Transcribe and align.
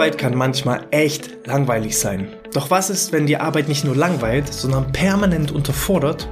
Arbeit 0.00 0.16
kann 0.16 0.34
manchmal 0.34 0.86
echt 0.92 1.46
langweilig 1.46 1.98
sein. 1.98 2.28
Doch 2.54 2.70
was 2.70 2.88
ist, 2.88 3.12
wenn 3.12 3.26
die 3.26 3.36
Arbeit 3.36 3.68
nicht 3.68 3.84
nur 3.84 3.94
langweilt, 3.94 4.50
sondern 4.50 4.92
permanent 4.92 5.52
unterfordert? 5.52 6.26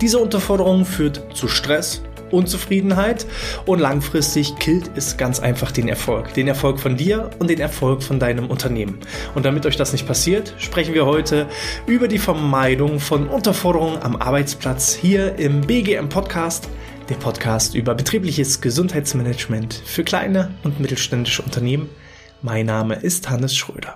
Diese 0.00 0.18
Unterforderung 0.18 0.84
führt 0.84 1.22
zu 1.32 1.46
Stress, 1.46 2.02
Unzufriedenheit 2.32 3.24
und 3.64 3.78
langfristig 3.78 4.56
killt 4.56 4.90
es 4.96 5.18
ganz 5.18 5.38
einfach 5.38 5.70
den 5.70 5.88
Erfolg. 5.88 6.34
Den 6.34 6.48
Erfolg 6.48 6.80
von 6.80 6.96
dir 6.96 7.30
und 7.38 7.48
den 7.48 7.60
Erfolg 7.60 8.02
von 8.02 8.18
deinem 8.18 8.50
Unternehmen. 8.50 8.98
Und 9.36 9.44
damit 9.44 9.66
euch 9.66 9.76
das 9.76 9.92
nicht 9.92 10.08
passiert, 10.08 10.52
sprechen 10.58 10.92
wir 10.92 11.06
heute 11.06 11.46
über 11.86 12.08
die 12.08 12.18
Vermeidung 12.18 12.98
von 12.98 13.28
Unterforderungen 13.28 14.02
am 14.02 14.16
Arbeitsplatz 14.16 14.94
hier 14.94 15.36
im 15.36 15.60
BGM 15.60 16.08
Podcast 16.08 16.68
der 17.08 17.16
Podcast 17.16 17.76
über 17.76 17.94
betriebliches 17.94 18.60
Gesundheitsmanagement 18.60 19.80
für 19.84 20.02
kleine 20.02 20.54
und 20.64 20.80
mittelständische 20.80 21.42
Unternehmen. 21.42 21.88
Mein 22.44 22.66
Name 22.66 22.96
ist 22.96 23.30
Hannes 23.30 23.56
Schröder. 23.56 23.94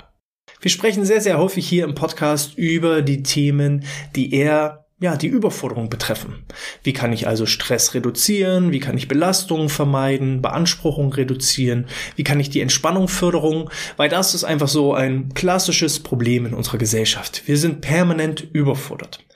Wir 0.60 0.70
sprechen 0.70 1.04
sehr, 1.04 1.20
sehr 1.20 1.36
häufig 1.36 1.68
hier 1.68 1.82
im 1.82 1.96
Podcast 1.96 2.56
über 2.56 3.02
die 3.02 3.24
Themen, 3.24 3.84
die 4.14 4.32
eher 4.32 4.86
ja, 5.00 5.16
die 5.16 5.26
Überforderung 5.26 5.90
betreffen. 5.90 6.46
Wie 6.84 6.92
kann 6.92 7.12
ich 7.12 7.26
also 7.26 7.44
Stress 7.44 7.92
reduzieren? 7.92 8.70
Wie 8.70 8.78
kann 8.78 8.96
ich 8.96 9.08
Belastungen 9.08 9.68
vermeiden? 9.68 10.42
Beanspruchung 10.42 11.12
reduzieren? 11.12 11.86
Wie 12.14 12.22
kann 12.22 12.38
ich 12.38 12.48
die 12.48 12.60
Entspannung 12.60 13.08
fördern? 13.08 13.68
Weil 13.96 14.08
das 14.08 14.32
ist 14.32 14.44
einfach 14.44 14.68
so 14.68 14.94
ein 14.94 15.34
klassisches 15.34 15.98
Problem 15.98 16.46
in 16.46 16.54
unserer 16.54 16.78
Gesellschaft. 16.78 17.42
Wir 17.46 17.58
sind 17.58 17.80
permanent 17.80 18.40
überfordert. 18.52 19.26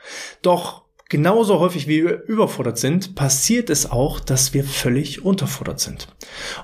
Doch 0.40 0.84
Genauso 1.10 1.59
häufig 1.59 1.88
wie 1.88 2.05
wir 2.05 2.23
überfordert 2.23 2.78
sind, 2.78 3.16
passiert 3.16 3.68
es 3.68 3.91
auch, 3.91 4.20
dass 4.20 4.55
wir 4.55 4.62
völlig 4.62 5.24
unterfordert 5.24 5.80
sind. 5.80 6.06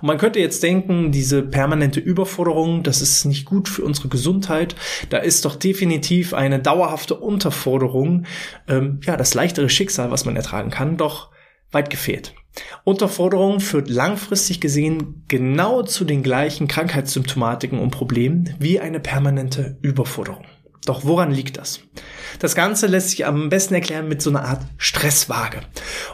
Und 0.01 0.07
man 0.07 0.19
könnte 0.19 0.39
jetzt 0.39 0.63
denken, 0.63 1.11
diese 1.11 1.43
permanente 1.43 1.99
Überforderung, 1.99 2.85
das 2.85 3.03
ist 3.03 3.25
nicht 3.25 3.45
gut 3.45 3.69
für 3.69 3.83
unsere 3.83 4.07
Gesundheit. 4.07 4.77
Da 5.11 5.19
ist 5.19 5.45
doch 5.45 5.57
definitiv 5.57 6.33
eine 6.33 6.61
dauerhafte 6.61 7.17
Unterforderung, 7.17 8.25
ähm, 8.69 9.01
ja, 9.03 9.17
das 9.17 9.35
leichtere 9.35 9.69
Schicksal, 9.69 10.13
was 10.13 10.25
man 10.25 10.37
ertragen 10.37 10.71
kann, 10.71 10.97
doch 10.97 11.33
weit 11.73 11.91
gefehlt. 11.91 12.33
Unterforderung 12.85 13.59
führt 13.59 13.91
langfristig 13.91 14.61
gesehen 14.61 15.25
genau 15.27 15.83
zu 15.83 16.05
den 16.05 16.23
gleichen 16.23 16.69
Krankheitssymptomatiken 16.69 17.81
und 17.81 17.91
Problemen 17.91 18.55
wie 18.61 18.79
eine 18.79 19.01
permanente 19.01 19.77
Überforderung. 19.83 20.45
Doch 20.85 21.05
woran 21.05 21.33
liegt 21.33 21.59
das? 21.59 21.81
Das 22.39 22.55
Ganze 22.55 22.87
lässt 22.87 23.11
sich 23.11 23.25
am 23.25 23.49
besten 23.49 23.75
erklären 23.75 24.09
mit 24.09 24.21
so 24.21 24.31
einer 24.31 24.45
Art 24.45 24.61
Stresswaage. 24.77 25.61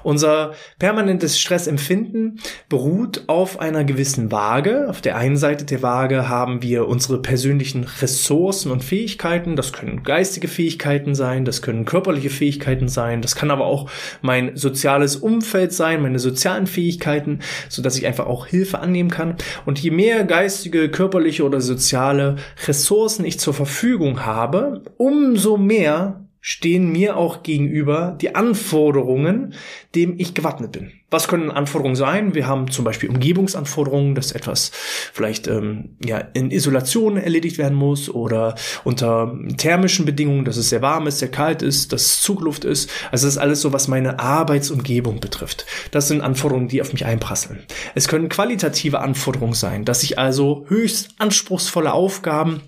Unser 0.02 0.52
permanentes 0.78 1.40
Stressempfinden 1.40 2.40
beruht 2.68 3.24
auf 3.26 3.58
einer 3.60 3.84
gewissen 3.84 4.30
Waage. 4.30 4.86
Auf 4.88 5.00
der 5.00 5.16
einen 5.16 5.36
Seite 5.36 5.64
der 5.64 5.82
Waage 5.82 6.28
haben 6.28 6.62
wir 6.62 6.86
unsere 6.86 7.20
persönlichen 7.20 7.84
Ressourcen 8.00 8.70
und 8.70 8.84
Fähigkeiten. 8.84 9.56
Das 9.56 9.72
können 9.72 10.04
geistige 10.04 10.48
Fähigkeiten 10.48 11.14
sein, 11.14 11.44
das 11.44 11.60
können 11.60 11.84
körperliche 11.84 12.30
Fähigkeiten 12.30 12.88
sein, 12.88 13.22
das 13.22 13.34
kann 13.34 13.50
aber 13.50 13.66
auch 13.66 13.90
mein 14.20 14.56
soziales 14.56 15.16
Umfeld 15.16 15.72
sein, 15.72 16.02
meine 16.02 16.18
sozialen 16.18 16.66
Fähigkeiten, 16.66 17.40
so 17.68 17.82
dass 17.82 17.96
ich 17.96 18.06
einfach 18.06 18.26
auch 18.26 18.46
Hilfe 18.46 18.78
annehmen 18.78 19.10
kann. 19.10 19.36
Und 19.66 19.80
je 19.80 19.90
mehr 19.90 20.24
geistige, 20.24 20.88
körperliche 20.88 21.44
oder 21.44 21.60
soziale 21.60 22.36
Ressourcen 22.66 23.24
ich 23.24 23.40
zur 23.40 23.54
Verfügung 23.54 24.24
habe, 24.24 24.51
umso 24.98 25.56
mehr 25.56 26.22
stehen 26.44 26.90
mir 26.90 27.16
auch 27.16 27.44
gegenüber 27.44 28.18
die 28.20 28.34
Anforderungen, 28.34 29.54
dem 29.94 30.18
ich 30.18 30.34
gewappnet 30.34 30.72
bin. 30.72 30.90
Was 31.08 31.28
können 31.28 31.52
Anforderungen 31.52 31.94
sein? 31.94 32.34
Wir 32.34 32.48
haben 32.48 32.68
zum 32.68 32.84
Beispiel 32.84 33.10
Umgebungsanforderungen, 33.10 34.16
dass 34.16 34.32
etwas 34.32 34.72
vielleicht 35.12 35.46
ähm, 35.46 35.90
ja 36.04 36.18
in 36.18 36.50
Isolation 36.50 37.16
erledigt 37.16 37.58
werden 37.58 37.76
muss 37.76 38.10
oder 38.10 38.56
unter 38.82 39.38
thermischen 39.56 40.04
Bedingungen, 40.04 40.44
dass 40.44 40.56
es 40.56 40.70
sehr 40.70 40.82
warm 40.82 41.06
ist, 41.06 41.20
sehr 41.20 41.30
kalt 41.30 41.62
ist, 41.62 41.92
dass 41.92 42.02
es 42.02 42.20
Zugluft 42.22 42.64
ist. 42.64 42.90
Also 43.12 43.28
das 43.28 43.36
ist 43.36 43.40
alles 43.40 43.60
so, 43.60 43.72
was 43.72 43.86
meine 43.86 44.18
Arbeitsumgebung 44.18 45.20
betrifft. 45.20 45.64
Das 45.92 46.08
sind 46.08 46.22
Anforderungen, 46.22 46.66
die 46.66 46.82
auf 46.82 46.92
mich 46.92 47.04
einprasseln. 47.04 47.60
Es 47.94 48.08
können 48.08 48.28
qualitative 48.28 48.98
Anforderungen 48.98 49.54
sein, 49.54 49.84
dass 49.84 50.02
ich 50.02 50.18
also 50.18 50.64
höchst 50.66 51.10
anspruchsvolle 51.18 51.92
Aufgaben 51.92 52.62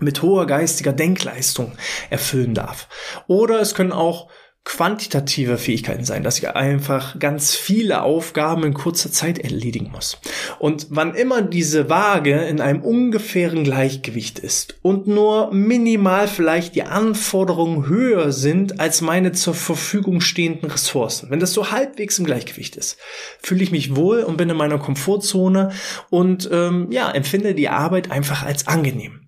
mit 0.00 0.22
hoher 0.22 0.46
geistiger 0.46 0.92
Denkleistung 0.92 1.72
erfüllen 2.10 2.54
darf. 2.54 2.88
Oder 3.26 3.60
es 3.60 3.74
können 3.74 3.92
auch 3.92 4.28
quantitative 4.66 5.58
Fähigkeiten 5.58 6.04
sein, 6.04 6.24
dass 6.24 6.38
ich 6.38 6.48
einfach 6.48 7.20
ganz 7.20 7.54
viele 7.54 8.02
Aufgaben 8.02 8.64
in 8.64 8.74
kurzer 8.74 9.12
Zeit 9.12 9.38
erledigen 9.38 9.92
muss. 9.92 10.18
Und 10.58 10.88
wann 10.90 11.14
immer 11.14 11.40
diese 11.40 11.88
Waage 11.88 12.32
in 12.32 12.60
einem 12.60 12.82
ungefähren 12.82 13.62
Gleichgewicht 13.62 14.40
ist 14.40 14.76
und 14.82 15.06
nur 15.06 15.52
minimal 15.52 16.26
vielleicht 16.26 16.74
die 16.74 16.82
Anforderungen 16.82 17.86
höher 17.86 18.32
sind 18.32 18.80
als 18.80 19.00
meine 19.00 19.30
zur 19.30 19.54
Verfügung 19.54 20.20
stehenden 20.20 20.68
Ressourcen, 20.68 21.30
wenn 21.30 21.40
das 21.40 21.52
so 21.52 21.70
halbwegs 21.70 22.18
im 22.18 22.26
Gleichgewicht 22.26 22.74
ist, 22.74 22.98
fühle 23.40 23.62
ich 23.62 23.70
mich 23.70 23.94
wohl 23.94 24.24
und 24.24 24.36
bin 24.36 24.50
in 24.50 24.56
meiner 24.56 24.78
Komfortzone 24.78 25.70
und 26.10 26.50
ähm, 26.52 26.88
ja 26.90 27.08
empfinde 27.12 27.54
die 27.54 27.68
Arbeit 27.68 28.10
einfach 28.10 28.42
als 28.42 28.66
angenehm. 28.66 29.25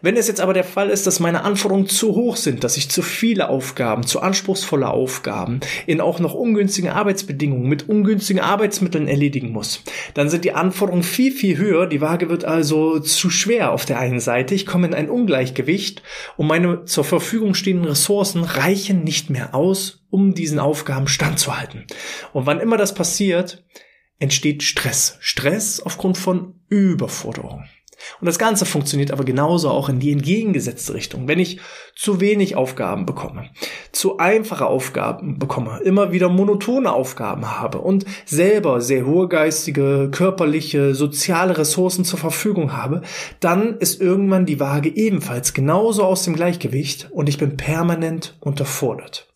Wenn 0.00 0.16
es 0.16 0.28
jetzt 0.28 0.40
aber 0.40 0.54
der 0.54 0.64
Fall 0.64 0.90
ist, 0.90 1.06
dass 1.06 1.20
meine 1.20 1.44
Anforderungen 1.44 1.86
zu 1.86 2.14
hoch 2.14 2.36
sind, 2.36 2.64
dass 2.64 2.76
ich 2.76 2.90
zu 2.90 3.02
viele 3.02 3.48
Aufgaben, 3.48 4.06
zu 4.06 4.20
anspruchsvolle 4.20 4.88
Aufgaben 4.88 5.60
in 5.86 6.00
auch 6.00 6.18
noch 6.18 6.34
ungünstigen 6.34 6.90
Arbeitsbedingungen 6.90 7.68
mit 7.68 7.88
ungünstigen 7.88 8.42
Arbeitsmitteln 8.42 9.08
erledigen 9.08 9.50
muss, 9.50 9.82
dann 10.14 10.28
sind 10.28 10.44
die 10.44 10.52
Anforderungen 10.52 11.04
viel, 11.04 11.32
viel 11.32 11.56
höher. 11.56 11.86
Die 11.86 12.00
Waage 12.00 12.28
wird 12.28 12.44
also 12.44 12.98
zu 12.98 13.30
schwer 13.30 13.72
auf 13.72 13.84
der 13.84 13.98
einen 13.98 14.20
Seite. 14.20 14.54
Ich 14.54 14.66
komme 14.66 14.86
in 14.86 14.94
ein 14.94 15.10
Ungleichgewicht 15.10 16.02
und 16.36 16.46
meine 16.46 16.84
zur 16.84 17.04
Verfügung 17.04 17.54
stehenden 17.54 17.86
Ressourcen 17.86 18.44
reichen 18.44 19.04
nicht 19.04 19.30
mehr 19.30 19.54
aus, 19.54 20.04
um 20.10 20.34
diesen 20.34 20.58
Aufgaben 20.58 21.08
standzuhalten. 21.08 21.86
Und 22.32 22.46
wann 22.46 22.60
immer 22.60 22.76
das 22.76 22.94
passiert, 22.94 23.64
entsteht 24.18 24.62
Stress. 24.62 25.16
Stress 25.20 25.80
aufgrund 25.80 26.16
von 26.16 26.60
Überforderung. 26.68 27.64
Und 28.20 28.26
das 28.26 28.38
Ganze 28.38 28.64
funktioniert 28.64 29.10
aber 29.10 29.24
genauso 29.24 29.70
auch 29.70 29.88
in 29.88 30.00
die 30.00 30.12
entgegengesetzte 30.12 30.94
Richtung. 30.94 31.28
Wenn 31.28 31.38
ich 31.38 31.60
zu 31.94 32.20
wenig 32.20 32.56
Aufgaben 32.56 33.06
bekomme, 33.06 33.50
zu 33.92 34.18
einfache 34.18 34.66
Aufgaben 34.66 35.38
bekomme, 35.38 35.80
immer 35.84 36.12
wieder 36.12 36.28
monotone 36.28 36.92
Aufgaben 36.92 37.58
habe 37.58 37.78
und 37.78 38.04
selber 38.24 38.80
sehr 38.80 39.06
hohe 39.06 39.28
geistige, 39.28 40.10
körperliche, 40.10 40.94
soziale 40.94 41.58
Ressourcen 41.58 42.04
zur 42.04 42.18
Verfügung 42.18 42.72
habe, 42.72 43.02
dann 43.40 43.76
ist 43.78 44.00
irgendwann 44.00 44.46
die 44.46 44.60
Waage 44.60 44.88
ebenfalls 44.94 45.54
genauso 45.54 46.04
aus 46.04 46.24
dem 46.24 46.34
Gleichgewicht 46.34 47.08
und 47.10 47.28
ich 47.28 47.38
bin 47.38 47.56
permanent 47.56 48.36
unterfordert. 48.40 49.28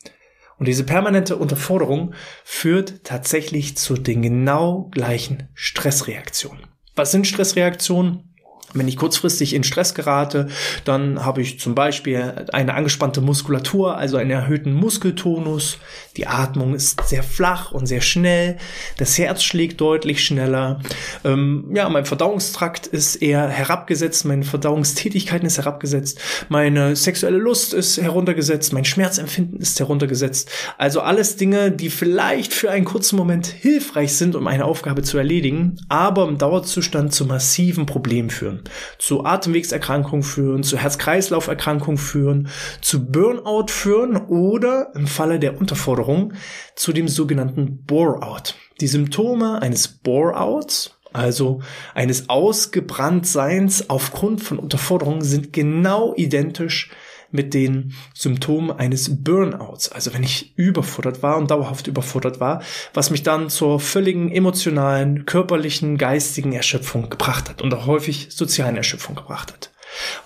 Und 0.59 0.69
diese 0.69 0.85
permanente 0.85 1.37
Unterforderung 1.37 2.15
führt 2.45 3.05
tatsächlich 3.05 3.77
zu 3.77 3.95
den 3.95 4.23
genau 4.23 4.89
gleichen 4.91 5.49
Stressreaktionen. 5.55 6.67
Was 6.95 7.13
sind 7.13 7.27
Stressreaktionen? 7.27 8.36
Wenn 8.75 8.89
ich 8.89 8.97
kurzfristig 8.97 9.55
in 9.55 9.65
Stress 9.65 9.95
gerate, 9.95 10.49
dann 10.85 11.25
habe 11.25 11.41
ich 11.41 11.61
zum 11.61 11.75
Beispiel 11.75 12.47
eine 12.53 12.75
angespannte 12.75 13.21
Muskulatur, 13.21 13.97
also 13.97 14.17
einen 14.17 14.31
erhöhten 14.31 14.73
Muskeltonus. 14.73 15.79
Die 16.17 16.27
Atmung 16.27 16.75
ist 16.75 17.07
sehr 17.09 17.23
flach 17.23 17.73
und 17.73 17.87
sehr 17.87 18.01
schnell. 18.01 18.57
Das 18.99 19.17
Herz 19.19 19.43
schlägt 19.43 19.81
deutlich 19.81 20.25
schneller. 20.25 20.81
Ähm, 21.25 21.71
ja, 21.75 21.89
mein 21.89 22.05
Verdauungstrakt 22.05 22.87
ist 22.87 23.17
eher 23.17 23.49
herabgesetzt. 23.49 24.25
Meine 24.25 24.45
Verdauungstätigkeit 24.45 25.45
ist 25.45 25.59
herabgesetzt. 25.59 26.21
Meine 26.49 26.97
sexuelle 26.97 27.39
Lust 27.39 27.73
ist 27.73 27.99
heruntergesetzt. 27.99 28.73
Mein 28.73 28.85
Schmerzempfinden 28.85 29.61
ist 29.61 29.79
heruntergesetzt. 29.79 30.51
Also 30.77 31.01
alles 31.01 31.37
Dinge, 31.37 31.71
die 31.71 31.91
vielleicht 31.91 32.53
für 32.53 32.71
einen 32.71 32.85
kurzen 32.85 33.17
Moment 33.17 33.47
hilfreich 33.47 34.15
sind, 34.15 34.35
um 34.35 34.47
eine 34.47 34.65
Aufgabe 34.65 35.03
zu 35.03 35.19
erledigen, 35.19 35.77
aber 35.89 36.29
im 36.29 36.39
Dauerzustand 36.39 37.13
zu 37.13 37.27
massiven 37.27 37.87
Problemen 37.87 38.31
führen 38.31 38.56
zu 38.99 39.25
Atemwegserkrankungen 39.25 40.23
führen, 40.23 40.63
zu 40.63 40.77
Herz-Kreislauf-Erkrankungen 40.77 41.99
führen, 41.99 42.49
zu 42.81 43.07
Burnout 43.07 43.67
führen 43.69 44.17
oder 44.17 44.93
im 44.95 45.07
Falle 45.07 45.39
der 45.39 45.59
Unterforderung 45.59 46.33
zu 46.75 46.93
dem 46.93 47.09
sogenannten 47.09 47.85
Bore-out. 47.85 48.55
Die 48.81 48.89
Symptome 48.89 49.63
eines 49.63 49.89
Bore-outs, 49.89 50.99
also 51.13 51.61
eines 51.95 52.29
Ausgebranntseins 52.29 53.89
aufgrund 53.89 54.43
von 54.43 54.59
Unterforderung, 54.59 55.23
sind 55.23 55.53
genau 55.53 56.15
identisch 56.17 56.91
mit 57.31 57.55
den 57.55 57.95
Symptomen 58.15 58.71
eines 58.71 59.23
Burnouts. 59.23 59.91
Also 59.91 60.15
wenn 60.15 60.23
ich 60.23 60.57
überfordert 60.57 61.23
war 61.23 61.37
und 61.37 61.51
dauerhaft 61.51 61.87
überfordert 61.87 62.41
war, 62.41 62.63
was 62.95 63.11
mich 63.11 63.23
dann 63.23 63.51
zur 63.51 63.81
völligen 63.81 64.31
emotionalen, 64.31 65.27
körperlichen, 65.27 65.99
geistigen 65.99 66.53
Erschöpfung 66.53 67.11
gebracht 67.11 67.49
hat 67.49 67.63
und 67.63 67.73
auch 67.75 67.87
häufig 67.87 68.29
sozialen 68.31 68.77
Erschöpfung 68.77 69.15
gebracht 69.15 69.53
hat. 69.53 69.73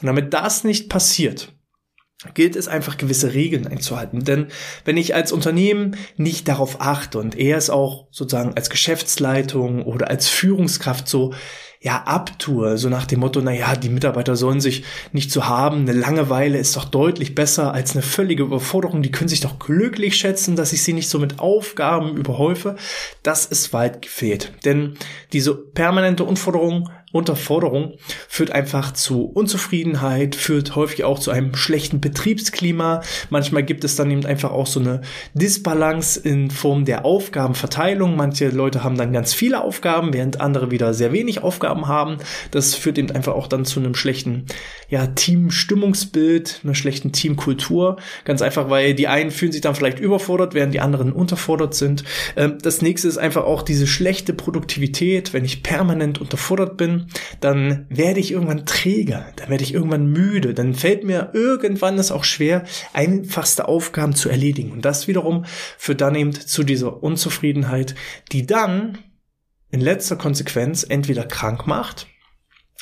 Und 0.01 0.07
damit 0.07 0.33
das 0.35 0.65
nicht 0.65 0.89
passiert, 0.89 1.53
gilt 2.35 2.55
es 2.55 2.69
einfach 2.69 2.99
gewisse 2.99 3.33
Regeln 3.33 3.67
einzuhalten. 3.67 4.25
Denn 4.25 4.49
wenn 4.85 4.97
ich 4.97 5.15
als 5.15 5.33
Unternehmen 5.33 5.97
nicht 6.17 6.49
darauf 6.49 6.81
achte 6.81 7.19
und 7.19 7.37
er 7.37 7.57
es 7.57 7.71
auch 7.71 8.09
sozusagen 8.11 8.55
als 8.55 8.69
Geschäftsleitung 8.69 9.83
oder 9.85 10.09
als 10.09 10.29
Führungskraft 10.29 11.09
so 11.09 11.33
ja 11.83 12.03
abtue, 12.05 12.77
so 12.77 12.91
nach 12.91 13.07
dem 13.07 13.21
Motto, 13.21 13.41
na 13.41 13.53
ja, 13.53 13.75
die 13.75 13.89
Mitarbeiter 13.89 14.37
sollen 14.37 14.61
sich 14.61 14.85
nicht 15.13 15.31
so 15.31 15.47
haben, 15.47 15.81
eine 15.81 15.93
Langeweile 15.93 16.59
ist 16.59 16.77
doch 16.77 16.85
deutlich 16.85 17.35
besser 17.35 17.73
als 17.73 17.93
eine 17.93 18.03
völlige 18.03 18.43
Überforderung, 18.43 19.01
die 19.01 19.11
können 19.11 19.29
sich 19.29 19.41
doch 19.41 19.59
glücklich 19.59 20.17
schätzen, 20.17 20.57
dass 20.57 20.75
ich 20.75 20.83
sie 20.83 20.93
nicht 20.93 21.09
so 21.09 21.19
mit 21.19 21.41
Aufgaben 21.41 22.19
überhäufe, 22.19 22.77
das 23.23 23.47
ist 23.47 23.73
weit 23.73 24.03
gefehlt. 24.03 24.53
Denn 24.67 24.97
diese 25.33 25.55
permanente 25.55 26.25
Unforderung 26.25 26.91
Unterforderung 27.13 27.95
führt 28.29 28.53
einfach 28.53 28.93
zu 28.93 29.25
Unzufriedenheit, 29.25 30.37
führt 30.37 30.77
häufig 30.77 31.03
auch 31.03 31.19
zu 31.19 31.33
einem 31.33 31.57
schlechten 31.57 32.01
Betriebsklima. 32.01 33.03
Manchmal 33.31 33.65
gibt 33.65 33.83
es 33.83 33.97
dann 33.97 34.13
eben 34.13 34.25
einfach 34.25 34.53
auch 34.53 34.69
so 34.69 34.79
eine 34.79 35.01
Disbalance 35.35 36.21
in 36.21 36.53
Form 36.53 36.85
der 36.85 37.05
Aufgabenverteilung. 37.05 38.15
Manche 38.15 38.51
Leute 38.51 38.85
haben 38.85 38.97
dann 38.97 39.13
ganz 39.13 39.35
viele 39.35 39.65
Aufgaben, 39.65 40.13
während 40.13 40.41
andere 40.41 40.71
wieder 40.71 40.95
sehr 40.95 41.13
wenig 41.13 41.43
Aufgaben 41.43 41.89
haben. 41.89 42.19
Das 42.53 42.77
führt 42.77 42.97
eben 42.97 43.11
einfach 43.11 43.35
auch 43.35 43.49
dann 43.49 43.65
zu 43.65 43.81
einem 43.81 43.97
schlechten 43.97 44.47
ja, 44.89 45.09
Teamstimmungsbild, 45.09 46.61
einer 46.63 46.77
schlechten 46.77 47.11
Teamkultur. 47.11 47.97
Ganz 48.25 48.41
einfach, 48.41 48.71
weil 48.71 48.95
die 48.95 49.09
einen 49.09 49.33
fühlen 49.33 49.51
sich 49.51 49.63
dann 49.63 49.75
vielleicht 49.75 49.99
überfordert, 49.99 50.55
während 50.55 50.75
die 50.75 50.81
anderen 50.81 51.13
unterfordert 51.13 51.75
sind. 51.75 52.05
Ähm, 52.37 52.59
das 52.63 52.83
nächste 52.83 53.09
ist 53.09 53.19
einfach 53.19 53.43
auch 53.43 53.63
diese 53.63 53.89
schlechte 53.89 54.33
Produktivität, 54.33 55.33
wenn 55.33 55.45
ich 55.45 55.65
permanent 55.65 56.21
unterfordert 56.21 56.77
bin 56.77 57.00
dann 57.41 57.87
werde 57.89 58.21
ich 58.21 58.33
irgendwann 58.33 58.67
träge, 58.67 59.25
dann 59.37 59.49
werde 59.49 59.65
ich 59.65 59.75
irgendwann 59.75 60.07
müde, 60.07 60.55
dann 60.55 60.75
fällt 60.75 61.05
mir 61.05 61.31
irgendwann 61.33 61.99
es 61.99 62.13
auch 62.13 62.25
schwer, 62.25 62.65
einfachste 62.93 63.69
Aufgaben 63.69 64.15
zu 64.15 64.29
erledigen. 64.29 64.73
Und 64.73 64.85
das 64.85 65.09
wiederum 65.09 65.45
führt 65.79 66.01
dann 66.01 66.15
eben 66.15 66.33
zu 66.33 66.63
dieser 66.63 67.03
Unzufriedenheit, 67.03 67.95
die 68.33 68.47
dann 68.47 68.99
in 69.71 69.81
letzter 69.81 70.17
Konsequenz 70.17 70.85
entweder 70.89 71.25
krank 71.25 71.67
macht, 71.67 72.07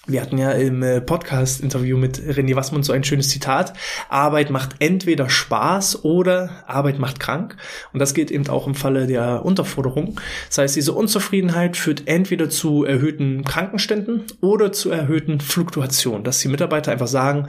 wir 0.08 0.22
hatten 0.22 0.38
ja 0.38 0.52
im 0.52 0.82
äh, 0.82 1.02
Podcast-Interview 1.02 1.98
mit 1.98 2.18
René 2.18 2.56
Wassmann 2.56 2.82
so 2.82 2.94
ein 2.94 3.04
schönes 3.04 3.28
Zitat. 3.28 3.74
Arbeit 4.08 4.48
macht 4.48 4.76
entweder 4.78 5.28
Spaß 5.28 6.02
oder 6.02 6.64
Arbeit 6.66 6.98
macht 6.98 7.20
krank. 7.20 7.56
Und 7.92 8.00
das 8.00 8.14
gilt 8.14 8.30
eben 8.30 8.48
auch 8.48 8.66
im 8.66 8.74
Falle 8.74 9.06
der 9.06 9.44
Unterforderung. 9.44 10.18
Das 10.48 10.58
heißt, 10.58 10.76
diese 10.76 10.94
Unzufriedenheit 10.94 11.76
führt 11.76 12.04
entweder 12.06 12.48
zu 12.48 12.84
erhöhten 12.84 13.44
Krankenständen 13.44 14.22
oder 14.40 14.72
zu 14.72 14.90
erhöhten 14.90 15.40
Fluktuationen. 15.40 16.24
Dass 16.24 16.38
die 16.38 16.48
Mitarbeiter 16.48 16.90
einfach 16.90 17.06
sagen, 17.06 17.48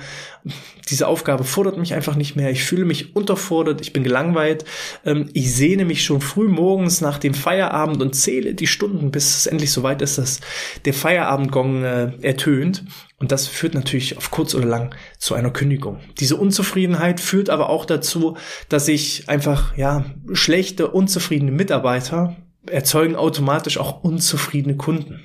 diese 0.89 1.07
Aufgabe 1.07 1.45
fordert 1.45 1.77
mich 1.77 1.93
einfach 1.93 2.15
nicht 2.15 2.35
mehr. 2.35 2.51
Ich 2.51 2.65
fühle 2.65 2.83
mich 2.83 3.15
unterfordert. 3.15 3.79
Ich 3.79 3.93
bin 3.93 4.03
gelangweilt. 4.03 4.65
Ähm, 5.05 5.29
ich 5.31 5.55
sehne 5.55 5.85
mich 5.85 6.03
schon 6.03 6.19
früh 6.19 6.49
morgens 6.49 6.99
nach 6.99 7.19
dem 7.19 7.33
Feierabend 7.33 8.01
und 8.01 8.15
zähle 8.15 8.53
die 8.53 8.67
Stunden, 8.67 9.11
bis 9.11 9.37
es 9.37 9.47
endlich 9.47 9.71
soweit 9.71 10.01
ist, 10.01 10.17
dass 10.17 10.41
der 10.83 10.93
Feierabendgong 10.93 11.83
äh, 11.85 12.11
ertönt 12.21 12.48
ertönt. 12.49 12.83
Und 13.17 13.31
das 13.31 13.47
führt 13.47 13.73
natürlich 13.73 14.17
auf 14.17 14.31
kurz 14.31 14.55
oder 14.55 14.65
lang 14.65 14.95
zu 15.17 15.35
einer 15.35 15.51
Kündigung. 15.51 15.99
Diese 16.19 16.35
Unzufriedenheit 16.35 17.19
führt 17.19 17.49
aber 17.49 17.69
auch 17.69 17.85
dazu, 17.85 18.37
dass 18.69 18.87
ich 18.87 19.27
einfach, 19.27 19.75
ja, 19.77 20.05
schlechte, 20.33 20.89
unzufriedene 20.89 21.51
Mitarbeiter 21.51 22.35
erzeugen 22.65 23.15
automatisch 23.15 23.77
auch 23.77 24.03
unzufriedene 24.03 24.77
Kunden. 24.77 25.21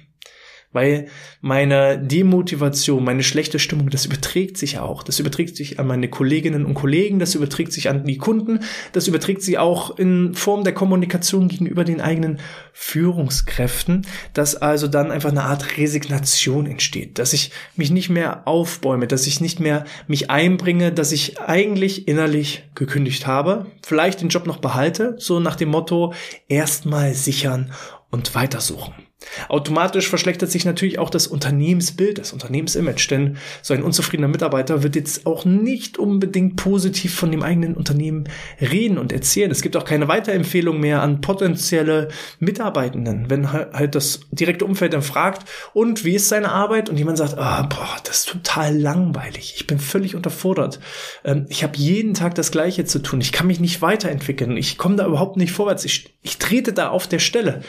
Weil 0.75 1.06
meine 1.41 1.99
Demotivation, 1.99 3.05
meine 3.05 3.23
schlechte 3.23 3.61
Stimmung, 3.61 3.91
das 3.91 4.05
überträgt 4.05 4.59
sich 4.59 4.81
auch. 4.81 5.05
Das 5.05 5.21
überträgt 5.21 5.56
sich 5.56 5.79
an 5.79 5.87
meine 5.87 6.09
Kolleginnen 6.09 6.67
und 6.67 6.75
Kollegen, 6.75 7.21
das 7.21 7.37
überträgt 7.37 7.73
sich 7.73 7.88
an 7.88 8.05
die 8.05 8.19
Kunden, 8.19 8.59
das 8.93 9.06
überträgt 9.06 9.43
sich 9.43 9.56
auch 9.56 9.97
in 9.97 10.35
Form 10.35 10.65
der 10.65 10.75
Kommunikation 10.75 11.47
gegenüber 11.47 11.85
den 11.85 12.00
eigenen 12.00 12.41
Führungskräften, 12.73 14.03
dass 14.32 14.56
also 14.56 14.88
dann 14.88 15.12
einfach 15.12 15.31
eine 15.31 15.44
Art 15.44 15.79
Resignation 15.79 16.67
entsteht, 16.67 17.20
dass 17.20 17.32
ich 17.32 17.53
mich 17.77 17.93
nicht 17.93 18.11
mehr 18.11 18.49
aufbäume, 18.49 19.06
dass 19.06 19.29
ich 19.29 19.41
nicht 19.41 19.61
mehr 19.61 19.85
mich 20.09 20.29
einbringe, 20.29 20.91
dass 20.91 21.12
ich 21.12 21.41
eigentlich 21.41 22.09
innerlich 22.09 22.65
gekündigt 22.75 23.29
habe, 23.29 23.67
vielleicht 23.87 24.23
den 24.23 24.29
Job 24.29 24.49
noch 24.49 24.59
behalte, 24.59 25.15
so 25.19 25.38
nach 25.38 25.55
dem 25.55 25.69
Motto 25.69 26.15
erstmal 26.49 27.15
sichern 27.15 27.70
und 28.11 28.35
weitersuchen. 28.35 29.04
Automatisch 29.49 30.09
verschlechtert 30.09 30.50
sich 30.50 30.65
natürlich 30.65 30.99
auch 30.99 31.11
das 31.11 31.26
Unternehmensbild, 31.26 32.19
das 32.19 32.32
Unternehmensimage, 32.32 33.06
denn 33.09 33.37
so 33.62 33.75
ein 33.75 33.82
unzufriedener 33.82 34.29
Mitarbeiter 34.29 34.82
wird 34.82 34.97
jetzt 34.97 35.26
auch 35.26 35.44
nicht 35.44 35.99
unbedingt 35.99 36.56
positiv 36.56 37.15
von 37.15 37.31
dem 37.31 37.43
eigenen 37.43 37.75
Unternehmen 37.75 38.25
reden 38.61 38.99
und 38.99 39.12
erzählen. 39.12 39.50
Es 39.50 39.62
gibt 39.62 39.76
auch 39.76 39.85
keine 39.85 40.09
Weiterempfehlung 40.09 40.81
mehr 40.81 41.03
an 41.03 41.21
potenzielle 41.21 42.09
Mitarbeitenden, 42.38 43.31
wenn 43.31 43.53
halt 43.53 43.94
das 43.94 44.21
direkte 44.31 44.65
Umfeld 44.65 44.93
dann 44.93 45.03
fragt, 45.03 45.49
und 45.73 46.05
wie 46.05 46.15
ist 46.15 46.29
seine 46.29 46.50
Arbeit? 46.50 46.88
Und 46.88 46.97
jemand 46.97 47.19
sagt, 47.19 47.38
ah, 47.38 47.62
boah, 47.62 47.97
das 48.05 48.19
ist 48.19 48.29
total 48.29 48.77
langweilig, 48.77 49.55
ich 49.56 49.67
bin 49.67 49.79
völlig 49.79 50.15
unterfordert, 50.15 50.81
ähm, 51.25 51.47
ich 51.49 51.62
habe 51.62 51.77
jeden 51.77 52.15
Tag 52.15 52.35
das 52.35 52.50
Gleiche 52.50 52.85
zu 52.85 53.00
tun, 53.00 53.20
ich 53.20 53.32
kann 53.32 53.47
mich 53.47 53.61
nicht 53.61 53.82
weiterentwickeln, 53.82 54.56
ich 54.56 54.79
komme 54.79 54.97
da 54.97 55.06
überhaupt 55.06 55.37
nicht 55.37 55.53
vorwärts, 55.53 55.85
ich, 55.85 56.15
ich 56.23 56.38
trete 56.38 56.73
da 56.73 56.88
auf 56.88 57.06
der 57.06 57.19
Stelle 57.19 57.62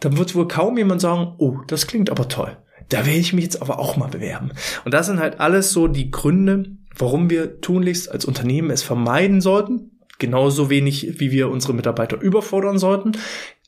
dann 0.00 0.18
wird 0.18 0.34
wohl 0.34 0.48
kaum 0.48 0.76
jemand 0.78 1.00
sagen, 1.00 1.34
oh, 1.38 1.58
das 1.66 1.86
klingt 1.86 2.10
aber 2.10 2.28
toll. 2.28 2.56
Da 2.88 2.98
werde 2.98 3.18
ich 3.18 3.32
mich 3.32 3.44
jetzt 3.44 3.62
aber 3.62 3.78
auch 3.78 3.96
mal 3.96 4.08
bewerben. 4.08 4.52
Und 4.84 4.94
das 4.94 5.06
sind 5.06 5.18
halt 5.18 5.40
alles 5.40 5.72
so 5.72 5.88
die 5.88 6.10
Gründe, 6.10 6.76
warum 6.96 7.30
wir 7.30 7.60
tunlichst 7.60 8.10
als 8.10 8.24
Unternehmen 8.24 8.70
es 8.70 8.82
vermeiden 8.82 9.40
sollten. 9.40 9.90
Genauso 10.18 10.70
wenig, 10.70 11.20
wie 11.20 11.30
wir 11.30 11.50
unsere 11.50 11.74
Mitarbeiter 11.74 12.20
überfordern 12.20 12.78
sollten. 12.78 13.12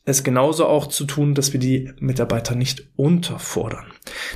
Es 0.05 0.23
genauso 0.23 0.65
auch 0.65 0.87
zu 0.87 1.05
tun, 1.05 1.35
dass 1.35 1.53
wir 1.53 1.59
die 1.59 1.91
Mitarbeiter 1.99 2.55
nicht 2.55 2.87
unterfordern. 2.95 3.85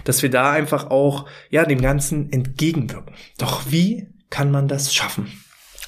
Dass 0.03 0.21
wir 0.21 0.29
da 0.29 0.51
einfach 0.51 0.91
auch, 0.91 1.25
ja, 1.49 1.65
dem 1.65 1.81
Ganzen 1.81 2.31
entgegenwirken. 2.31 3.15
Doch 3.39 3.71
wie 3.71 4.09
kann 4.29 4.51
man 4.51 4.67
das 4.67 4.93
schaffen? 4.93 5.31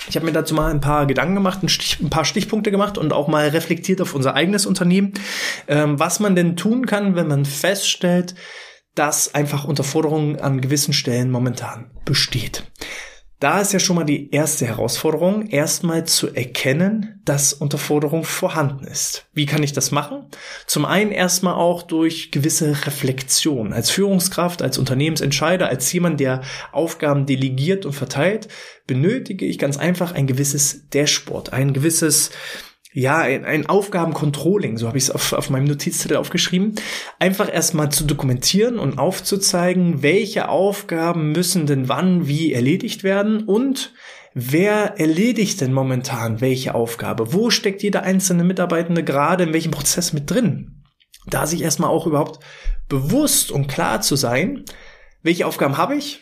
Ich 0.08 0.16
habe 0.16 0.26
mir 0.26 0.32
dazu 0.32 0.54
mal 0.54 0.72
ein 0.72 0.82
paar 0.82 1.06
Gedanken 1.06 1.36
gemacht, 1.36 1.64
ein, 1.64 1.70
Stich, 1.70 2.00
ein, 2.02 2.10
paar 2.10 2.26
Stichpunkte 2.26 2.72
gemacht 2.72 2.98
und 2.98 3.14
auch 3.14 3.28
mal 3.28 3.48
reflektiert 3.48 4.02
auf 4.02 4.14
unser 4.14 4.36
eigenes 4.36 4.66
Unternehmen, 4.66 5.14
ähm, 5.68 6.00
was 6.00 6.20
man 6.20 6.36
denn 6.36 6.56
tun 6.56 6.86
kann, 6.86 7.16
wenn 7.16 7.28
man 7.28 7.46
feststellt, 7.46 8.36
dass 8.94 9.36
einfach 9.36 9.66
Unterforderungen 9.66 10.40
an 10.40 10.62
gewissen 10.62 10.94
Stellen 10.94 11.30
momentan 11.30 11.92
besteht. 12.06 12.64
Da 13.40 13.60
ist 13.60 13.74
ja 13.74 13.80
schon 13.80 13.98
mal 13.98 14.06
die 14.06 14.32
erste 14.32 14.66
Herausforderung, 14.66 15.48
erstmal 15.48 16.06
zu 16.06 16.34
erkennen, 16.34 17.22
dass 17.26 17.52
Unterforderung 17.52 18.24
vorhanden 18.24 18.86
ist. 18.86 19.26
Wie 19.34 19.46
kann 19.46 19.62
ich 19.62 19.74
das 19.74 19.92
machen? 19.92 20.28
Zum 20.68 20.86
einen 20.86 21.12
erstmal 21.12 21.56
auch 21.56 21.82
durch 21.82 22.32
gewisse 22.32 22.86
Reflexion. 22.86 23.74
Als 23.74 23.90
Führungskraft, 23.90 24.62
als 24.62 24.78
Unternehmensentscheider, 24.78 25.68
als 25.68 25.92
jemand, 25.92 26.22
der 26.22 26.42
Aufgaben 26.72 27.26
delegiert 27.26 27.86
und 27.86 27.94
verteilt, 27.94 28.48
benötige 28.88 29.46
ich 29.46 29.60
ganz 29.60 29.78
einfach 29.78 30.14
ein 30.14 30.28
gewisses 30.28 30.88
Dashboard, 30.90 31.52
ein 31.52 31.74
gewisses 31.74 32.32
ja, 32.98 33.18
ein, 33.18 33.44
ein 33.44 33.66
Aufgabencontrolling, 33.66 34.78
so 34.78 34.88
habe 34.88 34.98
ich 34.98 35.04
es 35.04 35.12
auf, 35.12 35.34
auf 35.34 35.50
meinem 35.50 35.66
Notizzettel 35.66 36.16
aufgeschrieben, 36.16 36.76
einfach 37.20 37.54
erstmal 37.54 37.90
zu 37.90 38.06
dokumentieren 38.06 38.80
und 38.80 38.98
aufzuzeigen, 38.98 40.02
welche 40.02 40.48
Aufgaben 40.48 41.34
müssen 41.34 41.66
denn 41.66 41.90
wann 41.90 42.30
wie 42.30 42.54
erledigt 42.54 43.04
werden 43.04 43.44
und 43.44 43.94
wer 44.34 44.98
erledigt 44.98 45.60
denn 45.60 45.74
momentan 45.74 46.40
welche 46.40 46.74
Aufgabe? 46.74 47.34
Wo 47.34 47.50
steckt 47.50 47.84
jeder 47.84 48.04
einzelne 48.04 48.46
Mitarbeitende 48.46 49.04
gerade 49.04 49.44
in 49.44 49.52
welchem 49.52 49.72
Prozess 49.72 50.14
mit 50.14 50.32
drin? 50.32 50.86
Da 51.28 51.48
sich 51.48 51.64
erstmal 51.64 51.90
auch 51.90 52.08
überhaupt 52.08 52.40
bewusst 52.88 53.52
und 53.52 53.68
klar 53.68 54.00
zu 54.00 54.16
sein, 54.16 54.64
welche 55.22 55.48
Aufgaben 55.48 55.78
habe 55.78 55.98
ich, 55.98 56.22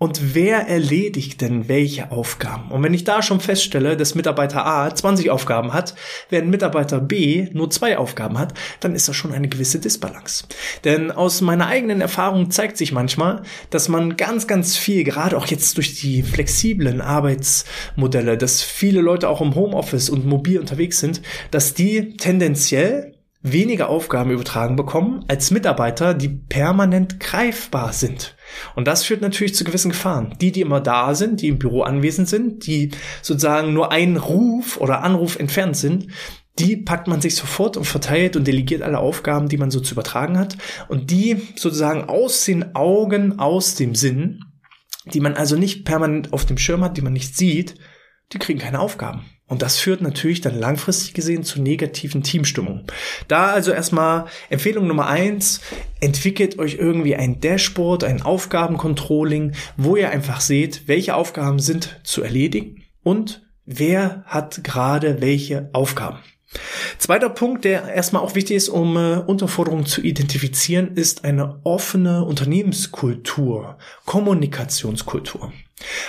und 0.00 0.34
wer 0.34 0.66
erledigt 0.66 1.42
denn 1.42 1.68
welche 1.68 2.10
Aufgaben? 2.10 2.70
Und 2.70 2.82
wenn 2.82 2.94
ich 2.94 3.04
da 3.04 3.20
schon 3.20 3.38
feststelle, 3.38 3.98
dass 3.98 4.14
Mitarbeiter 4.14 4.64
A 4.64 4.94
20 4.94 5.28
Aufgaben 5.28 5.74
hat, 5.74 5.94
während 6.30 6.48
Mitarbeiter 6.48 7.00
B 7.00 7.48
nur 7.52 7.68
zwei 7.68 7.98
Aufgaben 7.98 8.38
hat, 8.38 8.54
dann 8.80 8.94
ist 8.94 9.08
das 9.08 9.16
schon 9.16 9.34
eine 9.34 9.50
gewisse 9.50 9.78
Disbalance. 9.78 10.46
Denn 10.84 11.10
aus 11.10 11.42
meiner 11.42 11.66
eigenen 11.66 12.00
Erfahrung 12.00 12.50
zeigt 12.50 12.78
sich 12.78 12.92
manchmal, 12.92 13.42
dass 13.68 13.90
man 13.90 14.16
ganz, 14.16 14.46
ganz 14.46 14.78
viel, 14.78 15.04
gerade 15.04 15.36
auch 15.36 15.46
jetzt 15.48 15.76
durch 15.76 16.00
die 16.00 16.22
flexiblen 16.22 17.02
Arbeitsmodelle, 17.02 18.38
dass 18.38 18.62
viele 18.62 19.02
Leute 19.02 19.28
auch 19.28 19.42
im 19.42 19.54
Homeoffice 19.54 20.08
und 20.08 20.24
mobil 20.24 20.58
unterwegs 20.58 20.98
sind, 20.98 21.20
dass 21.50 21.74
die 21.74 22.16
tendenziell 22.16 23.18
weniger 23.42 23.90
Aufgaben 23.90 24.30
übertragen 24.30 24.76
bekommen 24.76 25.26
als 25.28 25.50
Mitarbeiter, 25.50 26.14
die 26.14 26.28
permanent 26.28 27.20
greifbar 27.20 27.92
sind. 27.92 28.34
Und 28.74 28.86
das 28.86 29.04
führt 29.04 29.20
natürlich 29.20 29.54
zu 29.54 29.64
gewissen 29.64 29.90
Gefahren. 29.90 30.34
Die, 30.40 30.52
die 30.52 30.60
immer 30.60 30.80
da 30.80 31.14
sind, 31.14 31.40
die 31.42 31.48
im 31.48 31.58
Büro 31.58 31.82
anwesend 31.82 32.28
sind, 32.28 32.66
die 32.66 32.90
sozusagen 33.22 33.72
nur 33.72 33.92
einen 33.92 34.16
Ruf 34.16 34.78
oder 34.78 35.02
Anruf 35.02 35.38
entfernt 35.38 35.76
sind, 35.76 36.08
die 36.58 36.76
packt 36.76 37.08
man 37.08 37.20
sich 37.20 37.36
sofort 37.36 37.76
und 37.76 37.84
verteilt 37.84 38.36
und 38.36 38.46
delegiert 38.46 38.82
alle 38.82 38.98
Aufgaben, 38.98 39.48
die 39.48 39.56
man 39.56 39.70
so 39.70 39.80
zu 39.80 39.94
übertragen 39.94 40.38
hat. 40.38 40.56
Und 40.88 41.10
die 41.10 41.48
sozusagen 41.56 42.04
aus 42.04 42.44
den 42.44 42.74
Augen, 42.74 43.38
aus 43.38 43.76
dem 43.76 43.94
Sinn, 43.94 44.40
die 45.06 45.20
man 45.20 45.34
also 45.34 45.56
nicht 45.56 45.84
permanent 45.84 46.32
auf 46.32 46.44
dem 46.44 46.58
Schirm 46.58 46.84
hat, 46.84 46.96
die 46.96 47.02
man 47.02 47.12
nicht 47.12 47.36
sieht, 47.36 47.76
die 48.32 48.38
kriegen 48.38 48.58
keine 48.58 48.80
Aufgaben. 48.80 49.24
Und 49.50 49.62
das 49.62 49.78
führt 49.78 50.00
natürlich 50.00 50.40
dann 50.40 50.58
langfristig 50.58 51.12
gesehen 51.12 51.42
zu 51.42 51.60
negativen 51.60 52.22
Teamstimmungen. 52.22 52.84
Da 53.26 53.48
also 53.48 53.72
erstmal 53.72 54.26
Empfehlung 54.48 54.86
Nummer 54.86 55.08
eins, 55.08 55.60
entwickelt 56.00 56.60
euch 56.60 56.76
irgendwie 56.76 57.16
ein 57.16 57.40
Dashboard, 57.40 58.04
ein 58.04 58.22
Aufgabencontrolling, 58.22 59.52
wo 59.76 59.96
ihr 59.96 60.10
einfach 60.10 60.40
seht, 60.40 60.86
welche 60.86 61.16
Aufgaben 61.16 61.58
sind 61.58 62.00
zu 62.04 62.22
erledigen 62.22 62.84
und 63.02 63.42
wer 63.66 64.22
hat 64.26 64.62
gerade 64.62 65.20
welche 65.20 65.68
Aufgaben. 65.72 66.20
Zweiter 66.98 67.28
Punkt, 67.28 67.64
der 67.64 67.92
erstmal 67.92 68.22
auch 68.22 68.36
wichtig 68.36 68.56
ist, 68.56 68.68
um 68.68 68.96
äh, 68.96 69.16
Unterforderungen 69.18 69.86
zu 69.86 70.00
identifizieren, 70.00 70.94
ist 70.94 71.24
eine 71.24 71.60
offene 71.64 72.24
Unternehmenskultur, 72.24 73.78
Kommunikationskultur. 74.06 75.52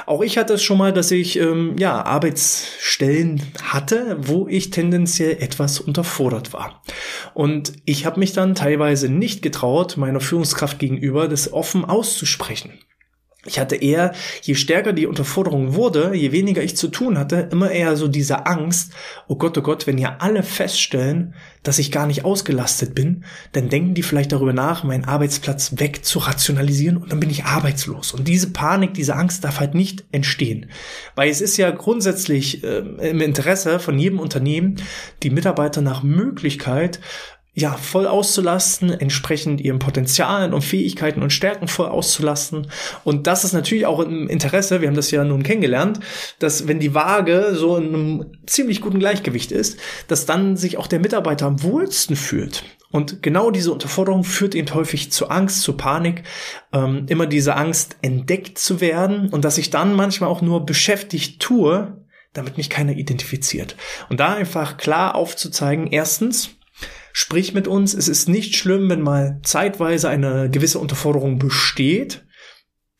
Auch 0.06 0.22
ich 0.22 0.38
hatte 0.38 0.54
es 0.54 0.64
schon 0.64 0.78
mal, 0.78 0.94
dass 0.94 1.12
ich 1.12 1.38
ähm, 1.40 1.76
ja 1.78 2.04
Arbeitsstellen 2.04 3.42
hatte, 3.64 4.18
wo 4.20 4.48
ich 4.48 4.70
tendenziell 4.70 5.38
etwas 5.42 5.80
unterfordert 5.80 6.54
war. 6.54 6.82
Und 7.34 7.74
ich 7.86 8.06
habe 8.06 8.20
mich 8.20 8.34
dann 8.34 8.56
teilweise 8.56 9.10
nicht 9.10 9.42
getraut, 9.42 9.98
meiner 9.98 10.20
Führungskraft 10.20 10.80
gegenüber 10.80 11.28
das 11.28 11.54
offen 11.54 11.86
auszusprechen. 11.86 12.80
Ich 13.44 13.60
hatte 13.60 13.76
eher, 13.76 14.14
je 14.44 14.54
stärker 14.54 14.94
die 14.94 15.08
Unterforderung 15.08 15.74
wurde, 15.74 16.14
je 16.14 16.32
weniger 16.32 16.62
ich 16.62 16.78
zu 16.78 16.90
tun 16.90 17.18
hatte, 17.18 17.50
immer 17.52 17.72
eher 17.72 17.98
so 17.98 18.08
diese 18.08 18.46
Angst, 18.46 18.94
oh 19.28 19.36
Gott, 19.36 19.58
oh 19.58 19.64
Gott, 19.64 19.88
wenn 19.88 19.98
ja 19.98 20.18
alle 20.20 20.44
feststellen, 20.44 21.34
dass 21.64 21.80
ich 21.80 21.92
gar 21.92 22.06
nicht 22.06 22.24
ausgelastet 22.24 22.94
bin, 22.94 23.24
dann 23.54 23.70
denken 23.70 23.96
die 23.96 24.04
vielleicht 24.04 24.32
darüber 24.32 24.54
nach, 24.54 24.84
meinen 24.84 25.06
Arbeitsplatz 25.06 25.80
weg 25.80 26.06
zu 26.06 26.20
rationalisieren 26.20 26.98
und 26.98 27.12
dann 27.12 27.20
bin 27.20 27.32
ich 27.32 27.46
arbeitslos. 27.46 28.14
Und 28.14 28.28
diese 28.28 28.52
Panik, 28.52 28.94
diese 28.94 29.16
Angst 29.16 29.44
darf 29.44 29.60
halt 29.60 29.74
nicht 29.74 30.04
entstehen. 30.12 30.68
Weil 31.16 31.32
es 31.32 31.42
ist 31.42 31.58
ja 31.58 31.72
grundsätzlich 31.72 32.64
äh, 32.64 32.78
im 33.10 33.22
Interesse 33.22 33.80
von 33.80 33.98
jedem 33.98 34.20
Unternehmen, 34.20 34.76
die 35.24 35.32
Mitarbeiter 35.32 35.82
nach 35.82 36.04
Möglichkeit 36.04 37.00
ja, 37.54 37.74
voll 37.74 38.08
auszulasten, 38.08 38.92
entsprechend 38.92 39.60
ihren 39.60 39.80
Potenzialen 39.80 40.54
und 40.54 40.62
Fähigkeiten 40.62 41.22
und 41.22 41.34
Stärken 41.34 41.68
voll 41.68 41.88
auszulasten. 41.88 42.68
Und 43.04 43.28
das 43.28 43.44
ist 43.44 43.52
natürlich 43.52 43.86
auch 43.86 44.00
im 44.00 44.30
Interesse, 44.30 44.80
wir 44.80 44.88
haben 44.88 44.96
das 44.96 45.12
ja 45.12 45.26
nun 45.26 45.44
kennengelernt, 45.44 46.00
dass 46.40 46.68
wenn 46.70 46.80
die 46.80 46.94
Waage 46.94 47.54
so 47.56 47.76
in 47.76 47.88
einem 47.88 48.26
ziemlich 48.46 48.80
guten 48.80 49.00
Gleichgewicht 49.00 49.52
ist, 49.52 49.78
dass 50.08 50.26
dann 50.26 50.56
sich 50.56 50.78
auch 50.78 50.88
der 50.88 51.00
Mitarbeiter 51.00 51.46
am 51.46 51.62
wohlsten 51.62 52.16
fühlt. 52.16 52.64
Und 52.90 53.22
genau 53.22 53.52
diese 53.52 53.74
Unterforderung 53.74 54.24
führt 54.24 54.56
eben 54.56 54.74
häufig 54.74 55.12
zu 55.12 55.30
Angst, 55.30 55.62
zu 55.62 55.74
Panik, 55.74 56.24
ähm, 56.72 57.06
immer 57.10 57.26
diese 57.26 57.56
Angst 57.56 57.98
entdeckt 58.02 58.60
zu 58.60 58.80
werden 58.80 59.30
und 59.30 59.44
dass 59.44 59.58
ich 59.58 59.70
dann 59.70 59.96
manchmal 59.96 60.30
auch 60.30 60.42
nur 60.42 60.66
beschäftigt 60.66 61.42
tue, 61.42 61.98
damit 62.34 62.56
mich 62.56 62.70
keiner 62.70 62.94
identifiziert. 62.94 63.76
Und 64.10 64.22
da 64.22 64.34
einfach 64.34 64.78
klar 64.78 65.16
aufzuzeigen, 65.16 65.88
erstens, 65.88 66.52
Sprich 67.14 67.54
mit 67.54 67.68
uns. 67.68 67.94
Es 67.94 68.08
ist 68.08 68.30
nicht 68.30 68.56
schlimm, 68.56 68.90
wenn 68.90 69.02
mal 69.02 69.40
zeitweise 69.44 70.10
eine 70.10 70.50
gewisse 70.50 70.80
Unterforderung 70.80 71.40
besteht 71.40 72.24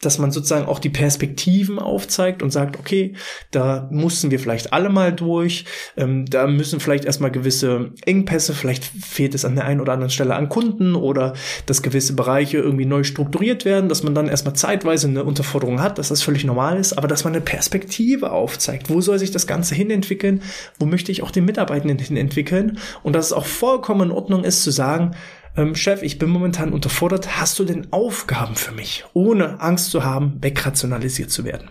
dass 0.02 0.18
man 0.18 0.32
sozusagen 0.32 0.66
auch 0.66 0.80
die 0.80 0.90
Perspektiven 0.90 1.80
aufzeigt 1.80 2.44
und 2.44 2.52
sagt, 2.52 2.78
okay, 2.78 3.14
da 3.52 3.88
mussten 3.92 4.32
wir 4.32 4.40
vielleicht 4.40 4.74
alle 4.74 4.90
mal 4.90 5.14
durch, 5.14 5.66
ähm, 5.96 6.26
da 6.26 6.48
müssen 6.48 6.80
vielleicht 6.80 7.06
erstmal 7.06 7.32
gewisse 7.32 7.92
Engpässe, 8.06 8.54
vielleicht 8.54 8.84
fehlt 8.84 9.36
es 9.36 9.46
an 9.46 9.56
der 9.56 9.66
einen 9.66 9.80
oder 9.80 9.94
anderen 9.94 10.10
Stelle 10.10 10.36
an 10.36 10.50
Kunden 10.50 10.96
oder 10.96 11.34
dass 11.68 11.82
gewisse 11.82 12.14
Bereiche 12.14 12.58
irgendwie 12.58 12.86
neu 12.86 13.04
strukturiert 13.04 13.64
werden, 13.64 13.90
dass 13.90 14.04
man 14.04 14.16
dann 14.16 14.28
erstmal 14.28 14.56
zeitweise 14.56 15.08
eine 15.08 15.24
Unterforderung 15.24 15.82
hat, 15.82 15.98
dass 15.98 16.10
das 16.10 16.24
völlig 16.24 16.44
normal 16.44 16.78
ist, 16.78 16.94
aber 16.94 17.08
dass 17.08 17.24
man 17.24 17.34
eine 17.34 17.42
Perspektive 17.42 18.32
aufzeigt. 18.32 18.90
Wo 18.90 19.02
soll 19.02 19.20
sich 19.20 19.32
das 19.32 19.48
Ganze 19.48 19.76
hinentwickeln? 19.76 20.42
Wo 20.80 20.86
möchte 20.86 21.12
ich 21.12 21.22
auch 21.24 21.32
den 21.32 21.46
Mitarbeitenden 21.46 22.00
hinentwickeln? 22.00 22.80
Und 23.04 23.14
dass 23.14 23.28
es 23.28 23.34
auch 23.34 23.46
vollkommen 23.46 24.10
in 24.10 24.12
Ordnung 24.12 24.44
ist 24.44 24.64
zu 24.64 24.72
sagen, 24.72 25.16
ähm, 25.56 25.76
Chef, 25.76 26.02
ich 26.02 26.18
bin 26.18 26.30
momentan 26.30 26.74
unterfordert, 26.74 27.40
hast 27.40 27.60
du 27.60 27.66
denn 27.66 27.92
Aufgaben 27.92 28.56
für 28.56 28.72
mich, 28.72 29.06
ohne 29.14 29.60
Angst 29.60 29.92
zu 29.92 30.04
haben, 30.04 30.38
wegrationalisiert 30.42 31.32
zu 31.32 31.44
werden? 31.44 31.70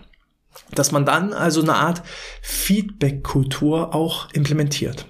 Dass 0.73 0.93
man 0.93 1.05
dann 1.05 1.33
also 1.33 1.63
eine 1.63 1.75
Art 1.75 2.03
Feedback-Kultur 2.43 3.95
auch 3.95 4.31
implementiert. 4.33 5.07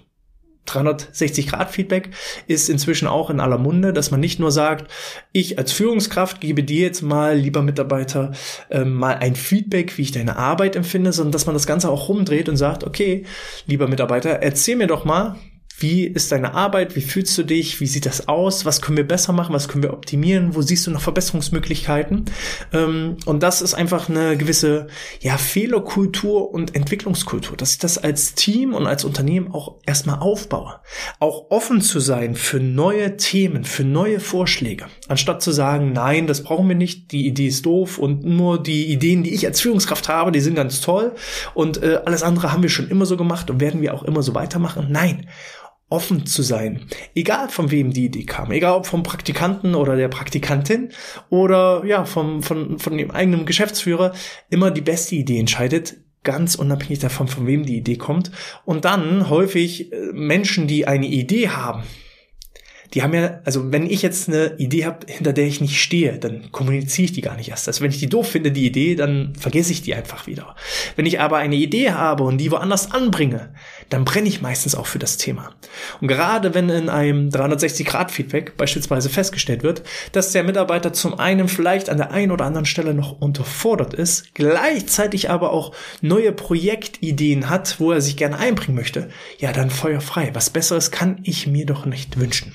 360-Grad-Feedback 0.70 2.10
ist 2.46 2.68
inzwischen 2.68 3.08
auch 3.08 3.30
in 3.30 3.40
aller 3.40 3.58
Munde, 3.58 3.92
dass 3.92 4.10
man 4.10 4.20
nicht 4.20 4.38
nur 4.38 4.52
sagt, 4.52 4.90
ich 5.32 5.58
als 5.58 5.72
Führungskraft 5.72 6.40
gebe 6.40 6.62
dir 6.62 6.82
jetzt 6.82 7.02
mal, 7.02 7.36
lieber 7.36 7.62
Mitarbeiter, 7.62 8.32
äh, 8.70 8.84
mal 8.84 9.16
ein 9.16 9.34
Feedback, 9.34 9.96
wie 9.98 10.02
ich 10.02 10.12
deine 10.12 10.36
Arbeit 10.36 10.76
empfinde, 10.76 11.12
sondern 11.12 11.32
dass 11.32 11.46
man 11.46 11.54
das 11.54 11.66
Ganze 11.66 11.90
auch 11.90 12.08
rumdreht 12.08 12.48
und 12.48 12.56
sagt, 12.56 12.84
okay, 12.84 13.24
lieber 13.66 13.88
Mitarbeiter, 13.88 14.30
erzähl 14.42 14.76
mir 14.76 14.86
doch 14.86 15.04
mal, 15.04 15.36
wie 15.80 16.04
ist 16.04 16.30
deine 16.30 16.54
Arbeit? 16.54 16.94
Wie 16.94 17.00
fühlst 17.00 17.36
du 17.38 17.42
dich? 17.42 17.80
Wie 17.80 17.86
sieht 17.86 18.04
das 18.04 18.28
aus? 18.28 18.66
Was 18.66 18.82
können 18.82 18.98
wir 18.98 19.08
besser 19.08 19.32
machen? 19.32 19.54
Was 19.54 19.66
können 19.66 19.82
wir 19.82 19.94
optimieren? 19.94 20.54
Wo 20.54 20.60
siehst 20.60 20.86
du 20.86 20.90
noch 20.90 21.00
Verbesserungsmöglichkeiten? 21.00 22.26
Ähm, 22.72 23.16
und 23.24 23.42
das 23.42 23.62
ist 23.62 23.72
einfach 23.72 24.10
eine 24.10 24.36
gewisse 24.36 24.88
ja, 25.20 25.38
Fehlerkultur 25.38 26.52
und 26.52 26.76
Entwicklungskultur, 26.76 27.56
dass 27.56 27.72
ich 27.72 27.78
das 27.78 27.96
als 27.96 28.34
Team 28.34 28.74
und 28.74 28.86
als 28.86 29.04
Unternehmen 29.04 29.54
auch 29.54 29.76
erstmal 29.86 30.18
aufbaue. 30.18 30.80
Auch 31.18 31.50
offen 31.50 31.80
zu 31.80 31.98
sein 31.98 32.34
für 32.34 32.60
neue 32.60 33.16
Themen, 33.16 33.64
für 33.64 33.84
neue 33.84 34.20
Vorschläge. 34.20 34.86
Anstatt 35.08 35.42
zu 35.42 35.50
sagen, 35.50 35.92
nein, 35.92 36.26
das 36.26 36.42
brauchen 36.42 36.68
wir 36.68 36.76
nicht, 36.76 37.10
die 37.12 37.26
Idee 37.26 37.46
ist 37.46 37.64
doof 37.64 37.98
und 37.98 38.22
nur 38.22 38.62
die 38.62 38.92
Ideen, 38.92 39.22
die 39.22 39.32
ich 39.32 39.46
als 39.46 39.62
Führungskraft 39.62 40.10
habe, 40.10 40.30
die 40.30 40.40
sind 40.40 40.56
ganz 40.56 40.82
toll 40.82 41.14
und 41.54 41.82
äh, 41.82 42.00
alles 42.04 42.22
andere 42.22 42.52
haben 42.52 42.62
wir 42.62 42.70
schon 42.70 42.88
immer 42.88 43.06
so 43.06 43.16
gemacht 43.16 43.50
und 43.50 43.60
werden 43.60 43.80
wir 43.80 43.94
auch 43.94 44.02
immer 44.02 44.22
so 44.22 44.34
weitermachen. 44.34 44.88
Nein 44.90 45.26
offen 45.90 46.24
zu 46.24 46.42
sein. 46.42 46.86
Egal 47.14 47.48
von 47.48 47.70
wem 47.70 47.92
die 47.92 48.06
Idee 48.06 48.24
kam. 48.24 48.50
Egal 48.52 48.74
ob 48.74 48.86
vom 48.86 49.02
Praktikanten 49.02 49.74
oder 49.74 49.96
der 49.96 50.08
Praktikantin 50.08 50.90
oder 51.28 51.84
ja, 51.84 52.04
vom, 52.04 52.42
von, 52.42 52.78
von 52.78 52.96
dem 52.96 53.10
eigenen 53.10 53.44
Geschäftsführer. 53.44 54.14
Immer 54.48 54.70
die 54.70 54.80
beste 54.80 55.16
Idee 55.16 55.38
entscheidet. 55.38 55.96
Ganz 56.22 56.54
unabhängig 56.54 57.00
davon, 57.00 57.28
von 57.28 57.46
wem 57.46 57.66
die 57.66 57.76
Idee 57.76 57.96
kommt. 57.96 58.30
Und 58.64 58.84
dann 58.84 59.28
häufig 59.28 59.92
äh, 59.92 60.12
Menschen, 60.12 60.66
die 60.66 60.86
eine 60.86 61.06
Idee 61.06 61.48
haben, 61.48 61.82
die 62.94 63.02
haben 63.02 63.14
ja, 63.14 63.40
also 63.44 63.72
wenn 63.72 63.86
ich 63.88 64.02
jetzt 64.02 64.28
eine 64.28 64.56
Idee 64.58 64.84
habe, 64.84 65.06
hinter 65.06 65.32
der 65.32 65.46
ich 65.46 65.60
nicht 65.60 65.80
stehe, 65.80 66.18
dann 66.18 66.50
kommuniziere 66.50 67.04
ich 67.04 67.12
die 67.12 67.20
gar 67.20 67.36
nicht 67.36 67.50
erst. 67.50 67.68
Also 67.68 67.82
wenn 67.82 67.90
ich 67.90 67.98
die 67.98 68.08
doof 68.08 68.28
finde, 68.28 68.50
die 68.50 68.66
Idee, 68.66 68.96
dann 68.96 69.34
vergesse 69.38 69.72
ich 69.72 69.82
die 69.82 69.94
einfach 69.94 70.26
wieder. 70.26 70.56
Wenn 70.96 71.06
ich 71.06 71.20
aber 71.20 71.36
eine 71.36 71.54
Idee 71.54 71.92
habe 71.92 72.24
und 72.24 72.38
die 72.38 72.50
woanders 72.50 72.90
anbringe, 72.90 73.54
dann 73.90 74.04
brenne 74.04 74.28
ich 74.28 74.40
meistens 74.40 74.74
auch 74.74 74.86
für 74.86 74.98
das 74.98 75.16
Thema. 75.16 75.52
Und 76.00 76.08
gerade 76.08 76.54
wenn 76.54 76.68
in 76.68 76.88
einem 76.88 77.28
360-Grad-Feedback 77.28 78.56
beispielsweise 78.56 79.08
festgestellt 79.08 79.62
wird, 79.62 79.82
dass 80.12 80.32
der 80.32 80.42
Mitarbeiter 80.42 80.92
zum 80.92 81.18
einen 81.18 81.48
vielleicht 81.48 81.90
an 81.90 81.96
der 81.96 82.10
einen 82.10 82.32
oder 82.32 82.44
anderen 82.44 82.66
Stelle 82.66 82.94
noch 82.94 83.20
unterfordert 83.20 83.94
ist, 83.94 84.34
gleichzeitig 84.34 85.30
aber 85.30 85.52
auch 85.52 85.72
neue 86.00 86.32
Projektideen 86.32 87.48
hat, 87.48 87.78
wo 87.78 87.92
er 87.92 88.00
sich 88.00 88.16
gerne 88.16 88.38
einbringen 88.38 88.76
möchte, 88.76 89.08
ja 89.38 89.52
dann 89.52 89.70
feuerfrei. 89.70 90.30
Was 90.34 90.50
Besseres 90.50 90.90
kann 90.90 91.20
ich 91.22 91.46
mir 91.46 91.66
doch 91.66 91.86
nicht 91.86 92.18
wünschen. 92.18 92.54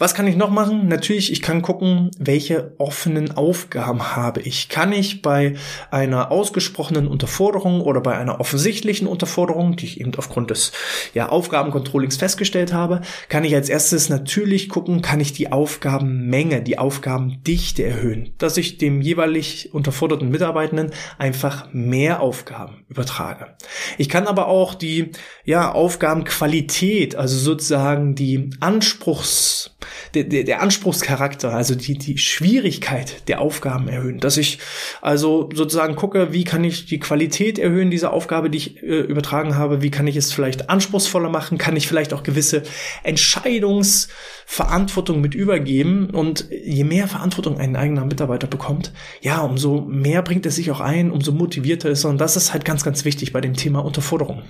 Was 0.00 0.14
kann 0.14 0.28
ich 0.28 0.36
noch 0.36 0.50
machen? 0.50 0.86
Natürlich, 0.86 1.32
ich 1.32 1.42
kann 1.42 1.60
gucken, 1.60 2.12
welche 2.20 2.72
offenen 2.78 3.36
Aufgaben 3.36 4.14
habe 4.14 4.40
ich. 4.40 4.68
Kann 4.68 4.92
ich 4.92 5.22
bei 5.22 5.54
einer 5.90 6.30
ausgesprochenen 6.30 7.08
Unterforderung 7.08 7.80
oder 7.80 8.00
bei 8.00 8.16
einer 8.16 8.38
offensichtlichen 8.38 9.08
Unterforderung, 9.08 9.74
die 9.74 9.86
ich 9.86 10.00
eben 10.00 10.14
aufgrund 10.16 10.50
des 10.50 10.70
ja, 11.14 11.28
Aufgabencontrollings 11.30 12.16
festgestellt 12.16 12.72
habe, 12.72 13.00
kann 13.28 13.42
ich 13.42 13.56
als 13.56 13.68
erstes 13.68 14.08
natürlich 14.08 14.68
gucken, 14.68 15.02
kann 15.02 15.18
ich 15.18 15.32
die 15.32 15.50
Aufgabenmenge, 15.50 16.62
die 16.62 16.78
Aufgabendichte 16.78 17.82
erhöhen, 17.82 18.34
dass 18.38 18.56
ich 18.56 18.78
dem 18.78 19.02
jeweilig 19.02 19.74
unterforderten 19.74 20.30
Mitarbeitenden 20.30 20.92
einfach 21.18 21.72
mehr 21.72 22.20
Aufgaben 22.20 22.84
übertrage. 22.88 23.56
Ich 23.98 24.08
kann 24.08 24.28
aber 24.28 24.46
auch 24.46 24.74
die 24.74 25.10
ja, 25.44 25.72
Aufgabenqualität, 25.72 27.16
also 27.16 27.36
sozusagen 27.36 28.14
die 28.14 28.50
Anspruchs 28.60 29.74
der, 30.14 30.24
der, 30.24 30.44
der 30.44 30.62
Anspruchscharakter, 30.62 31.54
also 31.54 31.74
die, 31.74 31.98
die 31.98 32.16
Schwierigkeit 32.18 33.28
der 33.28 33.40
Aufgaben 33.40 33.88
erhöhen. 33.88 34.20
Dass 34.20 34.36
ich 34.36 34.58
also 35.00 35.48
sozusagen 35.54 35.96
gucke, 35.96 36.32
wie 36.32 36.44
kann 36.44 36.62
ich 36.64 36.84
die 36.86 36.98
Qualität 36.98 37.58
erhöhen 37.58 37.90
dieser 37.90 38.12
Aufgabe, 38.12 38.50
die 38.50 38.58
ich 38.58 38.82
äh, 38.82 39.00
übertragen 39.00 39.56
habe, 39.56 39.80
wie 39.82 39.90
kann 39.90 40.06
ich 40.06 40.16
es 40.16 40.32
vielleicht 40.32 40.68
anspruchsvoller 40.70 41.30
machen, 41.30 41.58
kann 41.58 41.76
ich 41.76 41.88
vielleicht 41.88 42.12
auch 42.12 42.22
gewisse 42.22 42.62
Entscheidungsverantwortung 43.02 45.20
mit 45.20 45.34
übergeben? 45.34 46.10
Und 46.10 46.46
je 46.50 46.84
mehr 46.84 47.08
Verantwortung 47.08 47.58
ein 47.58 47.74
eigener 47.76 48.04
Mitarbeiter 48.04 48.46
bekommt, 48.46 48.92
ja, 49.20 49.40
umso 49.40 49.80
mehr 49.82 50.22
bringt 50.22 50.46
er 50.46 50.52
sich 50.52 50.70
auch 50.70 50.80
ein, 50.80 51.10
umso 51.10 51.32
motivierter 51.32 51.88
ist 51.88 52.04
er. 52.04 52.10
Und 52.10 52.20
das 52.20 52.36
ist 52.36 52.52
halt 52.52 52.64
ganz, 52.64 52.84
ganz 52.84 53.04
wichtig 53.04 53.32
bei 53.32 53.40
dem 53.40 53.54
Thema 53.54 53.84
Unterforderung. 53.84 54.42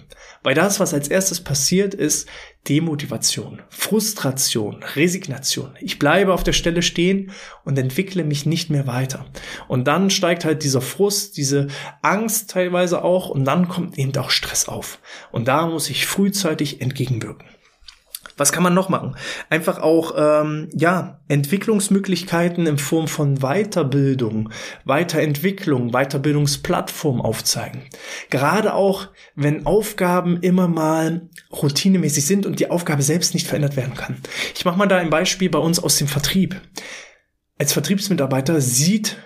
Weil 0.42 0.54
das, 0.54 0.80
was 0.80 0.94
als 0.94 1.08
erstes 1.08 1.40
passiert, 1.40 1.94
ist 1.94 2.28
Demotivation, 2.68 3.62
Frustration, 3.70 4.82
Resignation 4.94 5.27
Resignation. 5.28 5.76
Ich 5.80 5.98
bleibe 5.98 6.32
auf 6.32 6.42
der 6.42 6.52
Stelle 6.52 6.82
stehen 6.82 7.30
und 7.64 7.78
entwickle 7.78 8.24
mich 8.24 8.46
nicht 8.46 8.70
mehr 8.70 8.86
weiter. 8.86 9.26
Und 9.68 9.86
dann 9.86 10.10
steigt 10.10 10.44
halt 10.44 10.62
dieser 10.64 10.80
Frust, 10.80 11.36
diese 11.36 11.68
Angst 12.02 12.50
teilweise 12.50 13.04
auch 13.04 13.28
und 13.28 13.44
dann 13.44 13.68
kommt 13.68 13.98
eben 13.98 14.16
auch 14.16 14.30
Stress 14.30 14.68
auf. 14.68 14.98
Und 15.30 15.48
da 15.48 15.66
muss 15.66 15.90
ich 15.90 16.06
frühzeitig 16.06 16.80
entgegenwirken. 16.80 17.46
Was 18.38 18.52
kann 18.52 18.62
man 18.62 18.72
noch 18.72 18.88
machen? 18.88 19.16
Einfach 19.50 19.78
auch 19.78 20.14
ähm, 20.16 20.70
ja 20.74 21.20
Entwicklungsmöglichkeiten 21.28 22.66
in 22.66 22.78
Form 22.78 23.08
von 23.08 23.40
Weiterbildung, 23.40 24.50
Weiterentwicklung, 24.84 25.90
Weiterbildungsplattform 25.90 27.20
aufzeigen. 27.20 27.82
Gerade 28.30 28.72
auch, 28.74 29.08
wenn 29.34 29.66
Aufgaben 29.66 30.38
immer 30.40 30.68
mal 30.68 31.28
routinemäßig 31.52 32.24
sind 32.24 32.46
und 32.46 32.60
die 32.60 32.70
Aufgabe 32.70 33.02
selbst 33.02 33.34
nicht 33.34 33.46
verändert 33.46 33.76
werden 33.76 33.94
kann. 33.94 34.16
Ich 34.54 34.64
mache 34.64 34.78
mal 34.78 34.86
da 34.86 34.96
ein 34.96 35.10
Beispiel 35.10 35.50
bei 35.50 35.58
uns 35.58 35.78
aus 35.78 35.98
dem 35.98 36.08
Vertrieb. 36.08 36.60
Als 37.58 37.72
Vertriebsmitarbeiter 37.72 38.60
sieht 38.60 39.18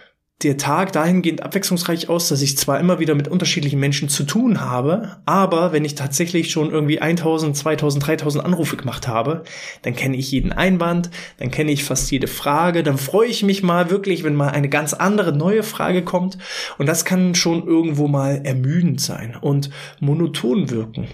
der 0.45 0.57
Tag 0.57 0.93
dahingehend 0.93 1.43
abwechslungsreich 1.43 2.09
aus, 2.09 2.29
dass 2.29 2.43
ich 2.43 2.59
zwar 2.59 2.81
immer 2.81 2.99
wieder 2.99 3.15
mit 3.15 3.29
unterschiedlichen 3.29 3.79
Menschen 3.79 4.09
zu 4.09 4.25
tun 4.25 4.61
habe, 4.61 5.17
aber 5.25 5.73
wenn 5.73 5.85
ich 5.85 5.95
tatsächlich 5.95 6.51
schon 6.51 6.71
irgendwie 6.71 7.01
1000, 7.01 7.57
2000, 7.57 8.07
3000 8.07 8.45
Anrufe 8.45 8.77
gemacht 8.77 9.09
habe, 9.09 9.45
dann 9.83 9.95
kenne 9.95 10.17
ich 10.17 10.31
jeden 10.31 10.53
Einwand, 10.53 11.11
dann 11.39 11.51
kenne 11.51 11.73
ich 11.73 11.85
fast 11.85 12.11
jede 12.11 12.27
Frage, 12.27 12.83
dann 12.83 12.99
freue 12.99 13.29
ich 13.29 13.43
mich 13.43 13.63
mal 13.63 13.91
wirklich, 13.91 14.25
wenn 14.25 14.35
mal 14.35 14.51
eine 14.51 14.69
ganz 14.69 14.95
andere 14.95 15.33
neue 15.37 15.63
Frage 15.63 16.03
kommt 16.03 16.39
und 16.79 16.87
das 16.87 17.05
kann 17.05 17.35
schon 17.35 17.67
irgendwo 17.67 18.09
mal 18.09 18.41
ermüdend 18.45 19.01
sein 19.01 19.37
und 19.41 19.71
monoton 20.01 20.71
wirken. 20.71 21.07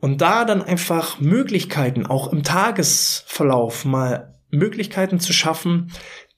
Und 0.00 0.20
da 0.20 0.44
dann 0.44 0.60
einfach 0.60 1.18
Möglichkeiten, 1.18 2.04
auch 2.04 2.30
im 2.30 2.42
Tagesverlauf 2.42 3.84
mal 3.86 4.34
Möglichkeiten 4.50 5.18
zu 5.18 5.32
schaffen, 5.32 5.90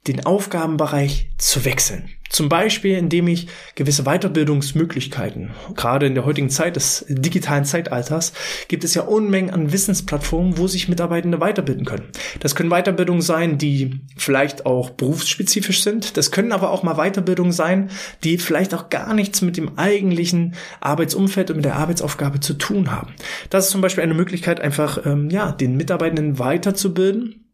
den 0.07 0.25
Aufgabenbereich 0.25 1.31
zu 1.39 1.65
wechseln. 1.65 2.11
Zum 2.29 2.49
Beispiel, 2.49 2.97
indem 2.97 3.29
ich 3.29 3.49
gewisse 3.75 4.05
Weiterbildungsmöglichkeiten, 4.05 5.51
gerade 5.75 6.07
in 6.07 6.15
der 6.15 6.25
heutigen 6.25 6.51
Zeit 6.51 6.77
des 6.77 7.05
digitalen 7.09 7.65
Zeitalters, 7.65 8.33
gibt 8.69 8.85
es 8.85 8.95
ja 8.95 9.03
Unmengen 9.03 9.51
an 9.51 9.73
Wissensplattformen, 9.73 10.59
wo 10.59 10.67
sich 10.67 10.89
Mitarbeitende 10.89 11.41
weiterbilden 11.41 11.85
können. 11.85 12.09
Das 12.41 12.55
können 12.55 12.71
Weiterbildungen 12.71 13.23
sein, 13.23 13.59
die 13.59 14.01
vielleicht 14.17 14.67
auch 14.67 14.91
berufsspezifisch 14.91 15.83
sind. 15.83 16.17
Das 16.17 16.31
können 16.31 16.53
aber 16.53 16.71
auch 16.71 16.83
mal 16.83 16.97
Weiterbildungen 16.97 17.53
sein, 17.53 17.91
die 18.25 18.39
vielleicht 18.39 18.75
auch 18.75 18.91
gar 18.91 19.15
nichts 19.15 19.43
mit 19.43 19.57
dem 19.57 19.79
eigentlichen 19.79 20.55
Arbeitsumfeld 20.81 21.51
und 21.51 21.57
mit 21.57 21.65
der 21.65 21.77
Arbeitsaufgabe 21.77 22.41
zu 22.41 22.55
tun 22.55 22.91
haben. 22.91 23.15
Das 23.51 23.67
ist 23.67 23.71
zum 23.71 23.81
Beispiel 23.81 24.03
eine 24.03 24.15
Möglichkeit, 24.15 24.61
einfach 24.61 25.05
ähm, 25.07 25.31
ja 25.31 25.53
den 25.53 25.77
Mitarbeitenden 25.77 26.39
weiterzubilden 26.39 27.46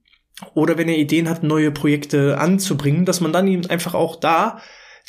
oder 0.55 0.79
wenn 0.79 0.89
ihr 0.89 0.99
Ideen 0.99 1.29
habt, 1.29 1.43
neue 1.43 1.71
Projekte 1.71 2.39
anzubringen, 2.39 3.05
dass 3.05 3.21
man 3.21 3.33
dann 3.33 3.47
ihm 3.47 3.63
einfach 3.69 3.95
auch 3.95 4.17
da 4.17 4.61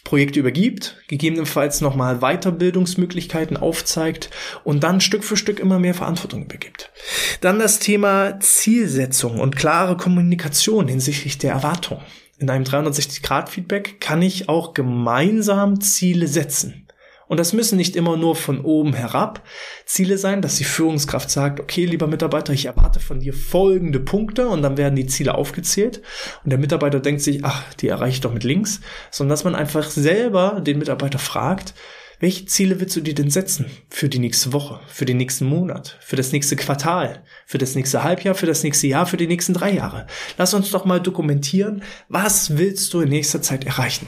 Projekte 0.03 0.39
übergibt, 0.39 0.97
gegebenenfalls 1.07 1.79
nochmal 1.79 2.19
Weiterbildungsmöglichkeiten 2.19 3.55
aufzeigt 3.55 4.29
und 4.63 4.83
dann 4.83 4.99
Stück 4.99 5.23
für 5.23 5.37
Stück 5.37 5.59
immer 5.59 5.79
mehr 5.79 5.93
Verantwortung 5.93 6.43
übergibt. 6.43 6.91
Dann 7.39 7.59
das 7.59 7.79
Thema 7.79 8.39
Zielsetzung 8.39 9.39
und 9.39 9.55
klare 9.55 9.95
Kommunikation 9.95 10.87
hinsichtlich 10.89 11.37
der 11.37 11.53
Erwartung. 11.53 12.01
In 12.37 12.49
einem 12.49 12.65
360-Grad-Feedback 12.65 14.01
kann 14.01 14.21
ich 14.21 14.49
auch 14.49 14.73
gemeinsam 14.73 15.79
Ziele 15.79 16.27
setzen. 16.27 16.82
Und 17.27 17.39
das 17.39 17.53
müssen 17.53 17.77
nicht 17.77 17.95
immer 17.95 18.17
nur 18.17 18.35
von 18.35 18.61
oben 18.61 18.93
herab 18.93 19.43
Ziele 19.85 20.17
sein, 20.17 20.41
dass 20.41 20.57
die 20.57 20.63
Führungskraft 20.63 21.29
sagt, 21.29 21.59
okay, 21.59 21.85
lieber 21.85 22.07
Mitarbeiter, 22.07 22.53
ich 22.53 22.65
erwarte 22.65 22.99
von 22.99 23.19
dir 23.19 23.33
folgende 23.33 23.99
Punkte 23.99 24.47
und 24.47 24.61
dann 24.61 24.77
werden 24.77 24.95
die 24.95 25.07
Ziele 25.07 25.35
aufgezählt. 25.35 26.01
Und 26.43 26.49
der 26.49 26.59
Mitarbeiter 26.59 26.99
denkt 26.99 27.21
sich, 27.21 27.43
ach, 27.43 27.73
die 27.75 27.87
erreiche 27.87 28.15
ich 28.15 28.21
doch 28.21 28.33
mit 28.33 28.43
links, 28.43 28.81
sondern 29.11 29.31
dass 29.31 29.43
man 29.43 29.55
einfach 29.55 29.89
selber 29.89 30.61
den 30.61 30.79
Mitarbeiter 30.79 31.19
fragt, 31.19 31.73
welche 32.19 32.45
Ziele 32.45 32.79
willst 32.79 32.95
du 32.95 33.01
dir 33.01 33.15
denn 33.15 33.29
setzen 33.29 33.65
für 33.89 34.07
die 34.07 34.19
nächste 34.19 34.53
Woche, 34.53 34.79
für 34.87 35.03
den 35.03 35.17
nächsten 35.17 35.45
Monat, 35.45 35.97
für 35.99 36.15
das 36.15 36.31
nächste 36.31 36.55
Quartal, 36.55 37.23
für 37.45 37.57
das 37.57 37.75
nächste 37.75 38.03
Halbjahr, 38.03 38.33
für 38.33 38.45
das 38.45 38.63
nächste 38.63 38.87
Jahr, 38.87 39.05
für 39.05 39.17
die 39.17 39.27
nächsten 39.27 39.53
drei 39.53 39.71
Jahre? 39.71 40.07
Lass 40.37 40.53
uns 40.53 40.71
doch 40.71 40.85
mal 40.85 41.01
dokumentieren, 41.01 41.83
was 42.07 42.57
willst 42.57 42.93
du 42.93 43.01
in 43.01 43.09
nächster 43.09 43.41
Zeit 43.41 43.65
erreichen? 43.65 44.07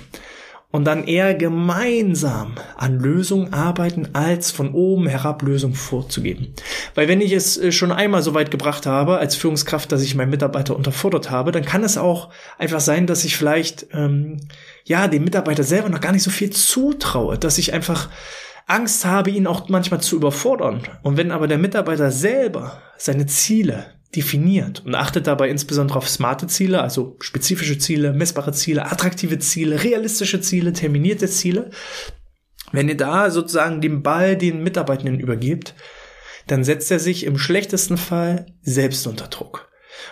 Und 0.76 0.84
dann 0.84 1.06
eher 1.06 1.34
gemeinsam 1.34 2.56
an 2.76 3.00
Lösungen 3.00 3.54
arbeiten, 3.54 4.10
als 4.12 4.52
von 4.52 4.74
oben 4.74 5.08
herab 5.08 5.42
Lösungen 5.42 5.74
vorzugeben. 5.74 6.54
Weil 6.96 7.08
wenn 7.08 7.22
ich 7.22 7.32
es 7.32 7.58
äh, 7.58 7.72
schon 7.72 7.94
einmal 7.94 8.22
so 8.22 8.34
weit 8.34 8.52
gebracht 8.52 8.86
habe 8.86 9.18
als 9.18 9.38
Führungskraft, 9.38 9.90
dass 9.94 10.02
ich 10.02 10.16
meinen 10.16 10.32
Mitarbeiter 10.32 10.76
unterfordert 10.76 11.32
habe, 11.32 11.54
dann 11.54 11.64
kann 11.64 11.86
es 11.86 11.98
auch 11.98 12.30
einfach 12.58 12.82
sein, 12.82 13.08
dass 13.08 13.24
ich 13.24 13.38
vielleicht 13.38 13.88
ähm, 13.94 14.42
ja 14.84 15.08
dem 15.08 15.24
Mitarbeiter 15.24 15.64
selber 15.64 15.88
noch 15.88 16.02
gar 16.02 16.12
nicht 16.12 16.24
so 16.24 16.30
viel 16.30 16.50
zutraue, 16.50 17.38
dass 17.38 17.58
ich 17.58 17.72
einfach 17.72 18.10
Angst 18.68 19.06
habe, 19.06 19.30
ihn 19.30 19.48
auch 19.48 19.70
manchmal 19.70 20.02
zu 20.02 20.18
überfordern. 20.18 20.82
Und 21.04 21.16
wenn 21.16 21.32
aber 21.32 21.48
der 21.48 21.58
Mitarbeiter 21.58 22.12
selber 22.12 22.82
seine 22.98 23.28
Ziele 23.28 23.86
definiert 24.16 24.84
und 24.86 24.96
achtet 24.96 25.28
dabei 25.28 25.50
insbesondere 25.50 25.98
auf 25.98 26.10
smarte 26.10 26.48
Ziele, 26.48 26.82
also 26.82 27.18
spezifische 27.20 27.78
Ziele, 27.78 28.14
messbare 28.14 28.54
Ziele, 28.54 28.86
attraktive 28.92 29.40
Ziele, 29.40 29.84
realistische 29.84 30.42
Ziele, 30.42 30.74
terminierte 30.74 31.28
Ziele. 31.28 31.70
Wenn 32.72 32.90
ihr 32.90 32.98
da 32.98 33.30
sozusagen 33.30 33.82
den 33.82 34.02
Ball 34.02 34.36
den 34.38 34.64
Mitarbeitenden 34.64 35.20
übergebt, 35.20 35.76
dann 36.48 36.64
setzt 36.64 36.92
er 36.92 37.00
sich 37.00 37.26
im 37.26 37.38
schlechtesten 37.38 37.98
Fall 37.98 38.46
selbst 38.62 39.06
unter 39.08 39.28
Druck. 39.28 39.70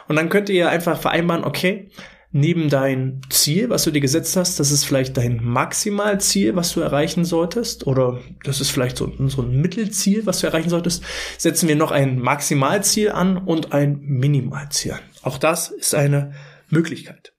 Und 0.08 0.16
dann 0.16 0.30
könnt 0.30 0.50
ihr 0.50 0.70
einfach 0.70 1.00
vereinbaren, 1.00 1.44
okay, 1.44 1.92
neben 2.34 2.68
dein 2.68 3.22
Ziel, 3.30 3.70
was 3.70 3.84
du 3.84 3.92
dir 3.92 4.02
gesetzt 4.02 4.36
hast, 4.36 4.60
das 4.60 4.72
ist 4.72 4.86
vielleicht 4.86 5.16
dein 5.18 5.42
Maximalziel, 5.42 6.56
was 6.56 6.74
du 6.74 6.82
erreichen 6.82 7.26
solltest, 7.26 7.86
oder 7.86 8.20
das 8.44 8.60
ist 8.60 8.72
vielleicht 8.72 8.98
so, 8.98 9.12
so 9.28 9.44
ein 9.44 9.62
Mittelziel, 9.62 10.26
was 10.26 10.40
du 10.40 10.48
erreichen 10.48 10.70
solltest, 10.70 11.04
setzen 11.38 11.70
wir 11.70 11.76
noch 11.76 11.92
ein 11.92 12.20
Maximalziel 12.20 13.12
an 13.12 13.38
und 13.38 13.72
ein 13.72 14.00
Minimalziel 14.02 14.94
an. 14.94 15.00
Auch 15.22 15.38
das 15.38 15.70
ist 15.70 15.94
eine 15.94 16.34
Möglichkeit. 16.70 17.34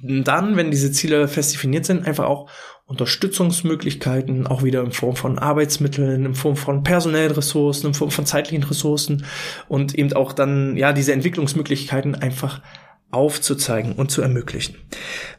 Dann, 0.00 0.56
wenn 0.56 0.70
diese 0.70 0.92
Ziele 0.92 1.26
fest 1.26 1.54
definiert 1.54 1.84
sind, 1.84 2.06
einfach 2.06 2.26
auch 2.26 2.48
Unterstützungsmöglichkeiten, 2.86 4.46
auch 4.46 4.62
wieder 4.62 4.82
in 4.82 4.92
Form 4.92 5.16
von 5.16 5.38
Arbeitsmitteln, 5.38 6.26
in 6.26 6.34
Form 6.34 6.56
von 6.56 6.84
personellen 6.84 7.32
Ressourcen, 7.32 7.88
in 7.88 7.94
Form 7.94 8.10
von 8.10 8.26
zeitlichen 8.26 8.62
Ressourcen 8.62 9.24
und 9.68 9.94
eben 9.94 10.12
auch 10.12 10.32
dann, 10.32 10.76
ja, 10.76 10.92
diese 10.92 11.12
Entwicklungsmöglichkeiten 11.12 12.14
einfach 12.14 12.60
aufzuzeigen 13.14 13.92
und 13.92 14.10
zu 14.10 14.22
ermöglichen. 14.22 14.76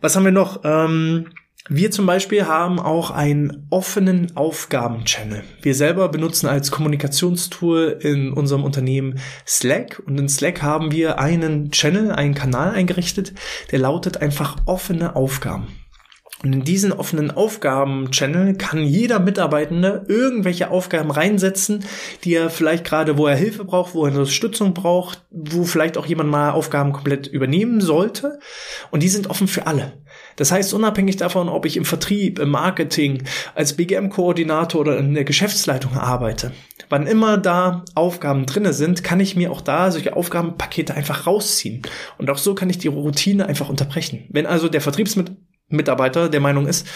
Was 0.01 0.15
haben 0.15 0.25
wir 0.25 0.31
noch? 0.31 0.61
Ähm, 0.63 1.27
wir 1.67 1.89
zum 1.89 2.05
Beispiel 2.05 2.45
haben 2.45 2.79
auch 2.79 3.09
einen 3.09 3.65
offenen 3.71 4.37
Aufgaben-Channel. 4.37 5.43
Wir 5.63 5.73
selber 5.73 6.09
benutzen 6.09 6.45
als 6.45 6.69
Kommunikationstool 6.69 7.97
in 8.01 8.33
unserem 8.33 8.63
Unternehmen 8.63 9.19
Slack 9.47 9.99
und 10.05 10.19
in 10.19 10.29
Slack 10.29 10.61
haben 10.61 10.91
wir 10.91 11.17
einen 11.17 11.71
Channel, 11.71 12.11
einen 12.11 12.35
Kanal 12.35 12.75
eingerichtet, 12.75 13.33
der 13.71 13.79
lautet 13.79 14.17
einfach 14.17 14.57
offene 14.67 15.15
Aufgaben. 15.15 15.67
Und 16.43 16.53
in 16.53 16.63
diesen 16.63 16.91
offenen 16.91 17.31
Aufgaben-Channel 17.31 18.55
kann 18.55 18.83
jeder 18.83 19.19
Mitarbeitende 19.19 20.05
irgendwelche 20.09 20.69
Aufgaben 20.69 21.09
reinsetzen, 21.09 21.85
die 22.23 22.33
er 22.33 22.49
vielleicht 22.49 22.83
gerade, 22.83 23.17
wo 23.17 23.25
er 23.25 23.37
Hilfe 23.37 23.63
braucht, 23.63 23.95
wo 23.95 24.05
er 24.05 24.11
Unterstützung 24.11 24.73
braucht, 24.73 25.25
wo 25.31 25.63
vielleicht 25.63 25.97
auch 25.97 26.05
jemand 26.05 26.29
mal 26.29 26.51
Aufgaben 26.51 26.91
komplett 26.91 27.27
übernehmen 27.27 27.79
sollte. 27.79 28.39
Und 28.91 29.01
die 29.01 29.07
sind 29.07 29.29
offen 29.29 29.47
für 29.47 29.65
alle. 29.65 29.93
Das 30.35 30.51
heißt, 30.51 30.73
unabhängig 30.73 31.15
davon, 31.15 31.47
ob 31.47 31.65
ich 31.65 31.77
im 31.77 31.85
Vertrieb, 31.85 32.39
im 32.39 32.49
Marketing, 32.49 33.23
als 33.55 33.77
BGM-Koordinator 33.77 34.81
oder 34.81 34.97
in 34.97 35.13
der 35.13 35.23
Geschäftsleitung 35.23 35.93
arbeite, 35.93 36.51
wann 36.89 37.07
immer 37.07 37.37
da 37.37 37.85
Aufgaben 37.95 38.45
drinne 38.45 38.73
sind, 38.73 39.03
kann 39.03 39.21
ich 39.21 39.37
mir 39.37 39.51
auch 39.51 39.61
da 39.61 39.89
solche 39.89 40.15
Aufgabenpakete 40.15 40.93
einfach 40.93 41.25
rausziehen. 41.25 41.81
Und 42.17 42.29
auch 42.29 42.37
so 42.37 42.55
kann 42.55 42.69
ich 42.69 42.77
die 42.77 42.89
Routine 42.89 43.45
einfach 43.45 43.69
unterbrechen. 43.69 44.25
Wenn 44.29 44.45
also 44.45 44.67
der 44.67 44.81
Vertriebsmit 44.81 45.31
Mitarbeiter 45.67 46.29
der 46.29 46.41
Meinung 46.41 46.67
ist, 46.67 46.87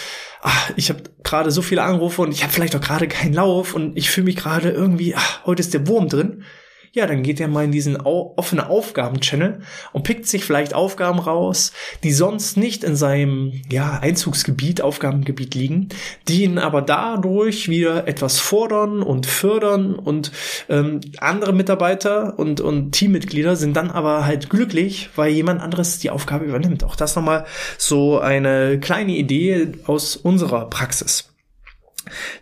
ach, 0.41 0.71
ich 0.75 0.89
habe 0.89 1.03
gerade 1.23 1.51
so 1.51 1.61
viele 1.61 1.83
Anrufe 1.83 2.21
und 2.21 2.31
ich 2.31 2.43
habe 2.43 2.53
vielleicht 2.53 2.75
auch 2.75 2.81
gerade 2.81 3.07
keinen 3.07 3.33
Lauf 3.33 3.73
und 3.73 3.97
ich 3.97 4.09
fühle 4.09 4.25
mich 4.25 4.35
gerade 4.35 4.69
irgendwie, 4.69 5.15
ach, 5.15 5.45
heute 5.45 5.61
ist 5.61 5.73
der 5.73 5.87
Wurm 5.87 6.07
drin, 6.07 6.43
ja, 6.91 7.05
dann 7.05 7.23
geht 7.23 7.39
er 7.39 7.47
mal 7.47 7.65
in 7.65 7.71
diesen 7.71 7.97
offenen 7.97 8.65
Aufgaben-Channel 8.65 9.61
und 9.93 10.03
pickt 10.03 10.27
sich 10.27 10.43
vielleicht 10.43 10.73
Aufgaben 10.73 11.19
raus, 11.19 11.71
die 12.03 12.11
sonst 12.11 12.57
nicht 12.57 12.83
in 12.83 12.95
seinem 12.95 13.61
ja, 13.69 13.99
Einzugsgebiet, 14.01 14.81
Aufgabengebiet 14.81 15.55
liegen, 15.55 15.89
die 16.27 16.43
ihn 16.43 16.57
aber 16.57 16.81
dadurch 16.81 17.69
wieder 17.69 18.07
etwas 18.07 18.39
fordern 18.39 19.01
und 19.01 19.25
fördern 19.25 19.95
und 19.95 20.31
ähm, 20.69 21.01
andere 21.19 21.53
Mitarbeiter 21.53 22.37
und, 22.39 22.61
und 22.61 22.91
Teammitglieder 22.91 23.55
sind 23.55 23.75
dann 23.75 23.91
aber 23.91 24.25
halt 24.25 24.49
glücklich, 24.49 25.09
weil 25.15 25.31
jemand 25.31 25.61
anderes 25.61 25.99
die 25.99 26.09
Aufgabe 26.09 26.45
übernimmt. 26.45 26.83
Auch 26.83 26.95
das 26.95 27.15
nochmal 27.15 27.45
so 27.77 28.19
eine 28.19 28.79
kleine 28.79 29.13
Idee 29.13 29.73
aus 29.85 30.15
unserer 30.15 30.69
Praxis. 30.69 31.33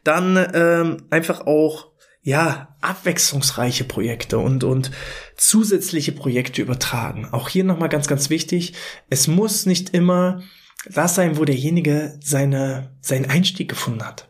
Dann 0.03 0.47
ähm, 0.53 0.97
einfach 1.09 1.45
auch 1.45 1.87
ja, 2.27 2.75
abwechslungsreiche 2.81 3.85
Projekte 3.85 4.37
und, 4.37 4.65
und 4.65 4.91
zusätzliche 5.37 6.11
Projekte 6.11 6.61
übertragen. 6.61 7.25
Auch 7.31 7.47
hier 7.47 7.63
nochmal 7.63 7.87
ganz, 7.87 8.09
ganz 8.09 8.29
wichtig. 8.29 8.73
Es 9.09 9.27
muss 9.27 9.65
nicht 9.65 9.93
immer 9.93 10.41
das 10.89 11.15
sein, 11.15 11.37
wo 11.37 11.45
derjenige 11.45 12.19
seine, 12.21 12.91
seinen 12.99 13.29
Einstieg 13.29 13.69
gefunden 13.69 14.05
hat. 14.05 14.27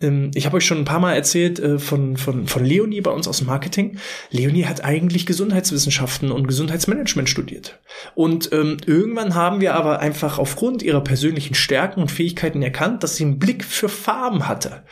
Ähm, 0.00 0.30
ich 0.34 0.46
habe 0.46 0.56
euch 0.56 0.66
schon 0.66 0.78
ein 0.78 0.84
paar 0.84 1.00
Mal 1.00 1.14
erzählt 1.14 1.58
äh, 1.58 1.78
von, 1.78 2.16
von, 2.16 2.46
von 2.46 2.64
Leonie 2.64 3.00
bei 3.00 3.10
uns 3.10 3.28
aus 3.28 3.42
Marketing. 3.42 3.98
Leonie 4.30 4.64
hat 4.64 4.84
eigentlich 4.84 5.26
Gesundheitswissenschaften 5.26 6.30
und 6.32 6.46
Gesundheitsmanagement 6.46 7.28
studiert. 7.28 7.78
Und 8.14 8.52
ähm, 8.52 8.78
irgendwann 8.86 9.34
haben 9.34 9.60
wir 9.60 9.74
aber 9.74 10.00
einfach 10.00 10.38
aufgrund 10.38 10.82
ihrer 10.82 11.02
persönlichen 11.02 11.54
Stärken 11.54 12.00
und 12.00 12.10
Fähigkeiten 12.10 12.62
erkannt, 12.62 13.02
dass 13.02 13.16
sie 13.16 13.24
einen 13.24 13.38
Blick 13.38 13.64
für 13.64 13.88
Farben 13.88 14.48
hatte. 14.48 14.82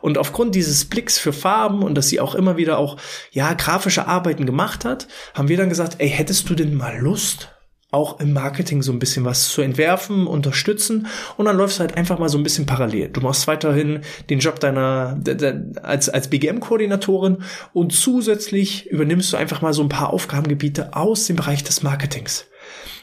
Und 0.00 0.18
aufgrund 0.18 0.54
dieses 0.54 0.84
Blicks 0.84 1.18
für 1.18 1.32
Farben 1.32 1.82
und 1.82 1.94
dass 1.94 2.08
sie 2.08 2.20
auch 2.20 2.34
immer 2.34 2.56
wieder 2.56 2.78
auch, 2.78 2.96
ja, 3.30 3.52
grafische 3.54 4.06
Arbeiten 4.06 4.46
gemacht 4.46 4.84
hat, 4.84 5.08
haben 5.34 5.48
wir 5.48 5.56
dann 5.56 5.68
gesagt, 5.68 5.96
ey, 5.98 6.08
hättest 6.08 6.48
du 6.48 6.54
denn 6.54 6.74
mal 6.74 6.98
Lust, 6.98 7.55
auch 7.96 8.20
im 8.20 8.34
Marketing 8.34 8.82
so 8.82 8.92
ein 8.92 8.98
bisschen 8.98 9.24
was 9.24 9.48
zu 9.48 9.62
entwerfen, 9.62 10.26
unterstützen 10.26 11.06
und 11.38 11.46
dann 11.46 11.56
läufst 11.56 11.78
du 11.78 11.80
halt 11.80 11.96
einfach 11.96 12.18
mal 12.18 12.28
so 12.28 12.36
ein 12.36 12.42
bisschen 12.42 12.66
parallel. 12.66 13.08
Du 13.08 13.22
machst 13.22 13.48
weiterhin 13.48 14.00
den 14.28 14.38
Job 14.38 14.60
deiner 14.60 15.16
de, 15.18 15.34
de, 15.34 15.54
als 15.82 16.10
als 16.10 16.28
BGM-Koordinatorin 16.28 17.38
und 17.72 17.92
zusätzlich 17.92 18.86
übernimmst 18.86 19.32
du 19.32 19.38
einfach 19.38 19.62
mal 19.62 19.72
so 19.72 19.82
ein 19.82 19.88
paar 19.88 20.12
Aufgabengebiete 20.12 20.94
aus 20.94 21.26
dem 21.26 21.36
Bereich 21.36 21.64
des 21.64 21.82
Marketings. 21.82 22.46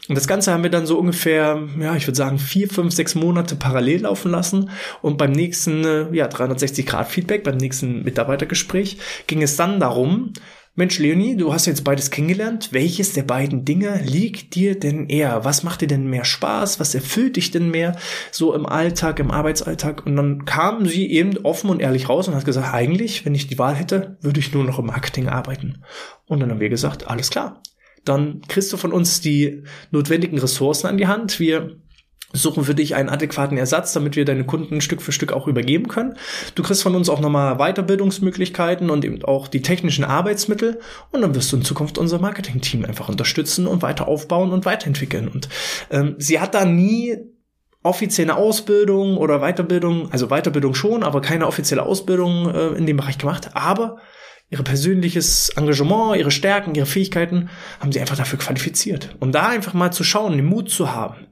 Und 0.10 0.16
das 0.16 0.28
Ganze 0.28 0.52
haben 0.52 0.64
wir 0.64 0.70
dann 0.70 0.86
so 0.86 1.00
ungefähr, 1.00 1.64
ja, 1.80 1.96
ich 1.96 2.08
würde 2.08 2.18
sagen, 2.18 2.38
vier, 2.38 2.68
fünf, 2.68 2.94
sechs 2.94 3.16
Monate 3.16 3.56
parallel 3.56 4.02
laufen 4.02 4.32
lassen. 4.32 4.70
Und 5.02 5.18
beim 5.18 5.32
nächsten, 5.32 5.86
äh, 5.86 6.14
ja, 6.14 6.28
360-Grad-Feedback, 6.28 7.44
beim 7.44 7.56
nächsten 7.56 8.04
Mitarbeitergespräch 8.04 8.98
ging 9.28 9.42
es 9.42 9.56
dann 9.56 9.80
darum, 9.80 10.34
Mensch, 10.76 10.98
Leonie, 10.98 11.38
du 11.38 11.54
hast 11.54 11.68
jetzt 11.68 11.84
beides 11.84 12.10
kennengelernt. 12.10 12.70
Welches 12.72 13.14
der 13.14 13.22
beiden 13.22 13.64
Dinge 13.64 14.02
liegt 14.04 14.56
dir 14.56 14.80
denn 14.80 15.08
eher? 15.08 15.46
Was 15.46 15.62
macht 15.62 15.82
dir 15.82 15.88
denn 15.88 16.08
mehr 16.08 16.26
Spaß? 16.26 16.80
Was 16.80 16.96
erfüllt 16.96 17.36
dich 17.36 17.52
denn 17.52 17.70
mehr 17.70 17.96
so 18.32 18.56
im 18.56 18.66
Alltag, 18.66 19.20
im 19.20 19.30
Arbeitsalltag? 19.30 20.04
Und 20.04 20.16
dann 20.16 20.46
kam 20.46 20.88
sie 20.88 21.12
eben 21.12 21.38
offen 21.46 21.70
und 21.70 21.80
ehrlich 21.80 22.10
raus 22.10 22.28
und 22.28 22.34
hat 22.34 22.46
gesagt, 22.46 22.74
eigentlich, 22.74 23.24
wenn 23.24 23.36
ich 23.36 23.46
die 23.46 23.60
Wahl 23.60 23.76
hätte, 23.76 24.18
würde 24.22 24.40
ich 24.40 24.52
nur 24.52 24.64
noch 24.64 24.80
im 24.80 24.88
Marketing 24.88 25.28
arbeiten. 25.28 25.84
Und 26.26 26.40
dann 26.40 26.50
haben 26.50 26.60
wir 26.60 26.70
gesagt, 26.70 27.08
alles 27.08 27.30
klar. 27.30 27.62
Dann 28.04 28.42
kriegst 28.48 28.74
du 28.74 28.78
von 28.78 28.94
uns 28.94 29.22
die 29.22 29.66
notwendigen 29.92 30.40
Ressourcen 30.40 30.88
an 30.88 30.98
die 30.98 31.08
Hand. 31.08 31.40
Wir 31.40 31.78
suchen 32.34 32.64
für 32.64 32.74
dich 32.74 32.96
einen 32.96 33.10
adäquaten 33.10 33.58
Ersatz, 33.58 33.94
damit 33.94 34.16
wir 34.16 34.26
deine 34.26 34.44
Kunden 34.44 34.82
Stück 34.82 35.02
für 35.02 35.12
Stück 35.12 35.32
auch 35.32 35.48
übergeben 35.48 35.88
können. 35.88 36.18
Du 36.56 36.64
kriegst 36.64 36.82
von 36.82 36.96
uns 36.96 37.08
auch 37.08 37.22
nochmal 37.22 37.58
Weiterbildungsmöglichkeiten 37.58 38.90
und 38.90 39.06
eben 39.06 39.24
auch 39.24 39.48
die 39.48 39.62
technischen 39.62 40.04
Arbeitsmittel 40.04 40.80
und 41.12 41.22
dann 41.22 41.36
wirst 41.36 41.52
du 41.52 41.58
in 41.58 41.64
Zukunft 41.64 42.00
unser 42.00 42.20
Marketing-Team 42.20 42.86
einfach 42.86 43.08
unterstützen 43.08 43.68
und 43.68 43.84
weiter 43.84 44.08
aufbauen 44.08 44.52
und 44.52 44.66
weiterentwickeln. 44.66 45.28
Und 45.28 45.48
ähm, 45.92 46.16
sie 46.18 46.40
hat 46.40 46.56
da 46.56 46.66
nie 46.66 47.18
offizielle 47.84 48.36
Ausbildung 48.36 49.18
oder 49.18 49.40
Weiterbildung, 49.40 50.12
also 50.12 50.28
Weiterbildung 50.30 50.74
schon, 50.74 51.04
aber 51.04 51.22
keine 51.22 51.46
offizielle 51.46 51.84
Ausbildung 51.84 52.50
äh, 52.50 52.70
in 52.70 52.88
dem 52.88 52.98
Bereich 52.98 53.18
gemacht, 53.20 53.52
aber 53.54 53.98
ihre 54.50 54.64
persönliches 54.64 55.50
Engagement, 55.50 56.16
ihre 56.16 56.32
Stärken, 56.32 56.76
ihre 56.76 56.86
Fähigkeiten 56.86 57.50
haben 57.80 57.92
sie 57.92 58.00
einfach 58.00 58.18
dafür 58.18 58.40
qualifiziert. 58.40 59.16
Und 59.20 59.34
da 59.34 59.50
einfach 59.50 59.74
mal 59.74 59.92
zu 59.92 60.04
schauen, 60.04 60.34
den 60.34 60.46
Mut 60.46 60.70
zu 60.70 60.94
haben, 60.94 61.28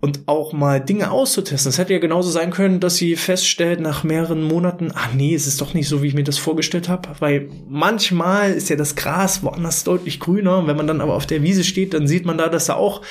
und 0.00 0.20
auch 0.26 0.52
mal 0.52 0.80
Dinge 0.80 1.10
auszutesten. 1.10 1.70
Es 1.70 1.78
hätte 1.78 1.92
ja 1.92 1.98
genauso 1.98 2.30
sein 2.30 2.52
können, 2.52 2.78
dass 2.78 2.96
sie 2.96 3.16
feststellt 3.16 3.80
nach 3.80 4.04
mehreren 4.04 4.44
Monaten, 4.44 4.92
ach 4.94 5.12
nee, 5.12 5.34
es 5.34 5.48
ist 5.48 5.60
doch 5.60 5.74
nicht 5.74 5.88
so, 5.88 6.02
wie 6.02 6.06
ich 6.06 6.14
mir 6.14 6.22
das 6.22 6.38
vorgestellt 6.38 6.88
habe, 6.88 7.08
weil 7.18 7.48
manchmal 7.68 8.52
ist 8.52 8.68
ja 8.68 8.76
das 8.76 8.94
Gras 8.94 9.42
woanders 9.42 9.82
deutlich 9.82 10.20
grüner. 10.20 10.64
Wenn 10.68 10.76
man 10.76 10.86
dann 10.86 11.00
aber 11.00 11.14
auf 11.14 11.26
der 11.26 11.42
Wiese 11.42 11.64
steht, 11.64 11.94
dann 11.94 12.06
sieht 12.06 12.26
man 12.26 12.38
da, 12.38 12.48
dass 12.48 12.66
da 12.66 12.74
auch 12.74 13.02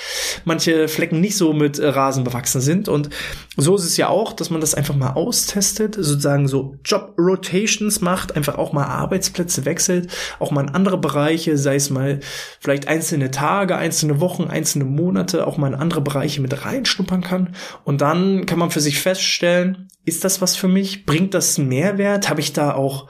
manche 0.46 0.88
Flecken 0.88 1.20
nicht 1.20 1.36
so 1.36 1.52
mit 1.52 1.78
äh, 1.78 1.88
Rasen 1.88 2.24
bewachsen 2.24 2.62
sind. 2.62 2.88
Und 2.88 3.10
so 3.58 3.76
ist 3.76 3.84
es 3.84 3.98
ja 3.98 4.08
auch, 4.08 4.32
dass 4.32 4.50
man 4.50 4.62
das 4.62 4.74
einfach 4.74 4.96
mal 4.96 5.12
austestet, 5.12 5.96
sozusagen 5.96 6.48
so 6.48 6.78
Job 6.86 7.16
Rotations 7.18 8.00
macht, 8.00 8.38
einfach 8.38 8.58
auch 8.58 8.72
mal 8.72 8.86
Arbeitsplätze 8.86 9.66
wechselt, 9.66 10.10
auch 10.40 10.52
mal 10.52 10.62
in 10.62 10.74
andere 10.74 10.98
Bereiche, 10.98 11.58
sei 11.58 11.76
es 11.76 11.90
mal 11.90 12.22
vielleicht 12.62 12.88
einzelne 12.88 13.30
Tage, 13.30 13.76
einzelne 13.76 14.22
Wochen, 14.22 14.46
einzelne 14.46 14.86
Monate, 14.86 15.46
auch 15.46 15.58
mal 15.58 15.68
in 15.68 15.76
andere 15.76 16.00
Bereiche 16.00 16.40
mit 16.40 16.64
rein 16.64 16.77
reinschnuppern 16.78 17.22
kann. 17.22 17.56
Und 17.84 18.02
dann 18.02 18.46
kann 18.46 18.60
man 18.60 18.72
für 18.72 18.80
sich 18.80 19.00
feststellen, 19.00 19.88
ist 20.06 20.24
das 20.24 20.42
was 20.42 20.56
für 20.56 20.68
mich? 20.68 21.06
Bringt 21.06 21.34
das 21.34 21.58
einen 21.58 21.70
Mehrwert? 21.70 22.30
Habe 22.30 22.42
ich 22.42 22.54
da 22.54 22.74
auch 22.74 23.10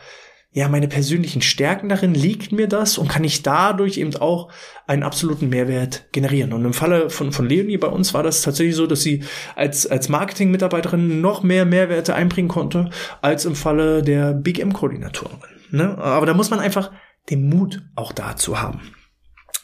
ja, 0.58 0.68
meine 0.70 0.88
persönlichen 0.88 1.44
Stärken 1.44 1.88
darin, 1.88 2.16
liegt 2.16 2.52
mir 2.52 2.68
das 2.68 2.98
und 2.98 3.10
kann 3.10 3.24
ich 3.24 3.44
dadurch 3.44 3.98
eben 3.98 4.16
auch 4.16 4.52
einen 4.88 5.04
absoluten 5.04 5.50
Mehrwert 5.50 6.12
generieren. 6.14 6.52
Und 6.52 6.66
im 6.66 6.74
Falle 6.74 7.12
von, 7.12 7.32
von 7.32 7.48
Leonie 7.48 7.78
bei 7.78 7.90
uns 7.90 8.16
war 8.16 8.24
das 8.24 8.42
tatsächlich 8.42 8.76
so, 8.76 8.88
dass 8.88 9.04
sie 9.04 9.24
als, 9.56 9.86
als 9.86 10.10
Marketing-Mitarbeiterin 10.10 11.22
noch 11.22 11.44
mehr 11.44 11.66
Mehrwerte 11.66 12.16
einbringen 12.16 12.48
konnte, 12.48 12.90
als 13.22 13.46
im 13.46 13.54
Falle 13.54 14.02
der 14.02 14.34
Big 14.34 14.58
M-Koordinatorin. 14.58 15.38
Ne? 15.70 15.96
Aber 16.00 16.26
da 16.26 16.34
muss 16.34 16.50
man 16.50 16.60
einfach 16.60 16.92
den 17.30 17.50
Mut 17.50 17.84
auch 17.96 18.12
dazu 18.12 18.60
haben. 18.60 18.82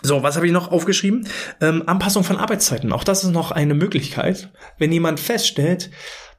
So, 0.03 0.21
was 0.21 0.35
habe 0.35 0.45
ich 0.45 0.51
noch 0.51 0.71
aufgeschrieben? 0.71 1.27
Ähm, 1.61 1.83
Anpassung 1.87 2.23
von 2.23 2.37
Arbeitszeiten. 2.37 2.91
Auch 2.91 3.05
das 3.05 3.23
ist 3.23 3.31
noch 3.31 3.51
eine 3.51 3.73
Möglichkeit. 3.73 4.51
Wenn 4.77 4.91
jemand 4.91 5.19
feststellt, 5.19 5.91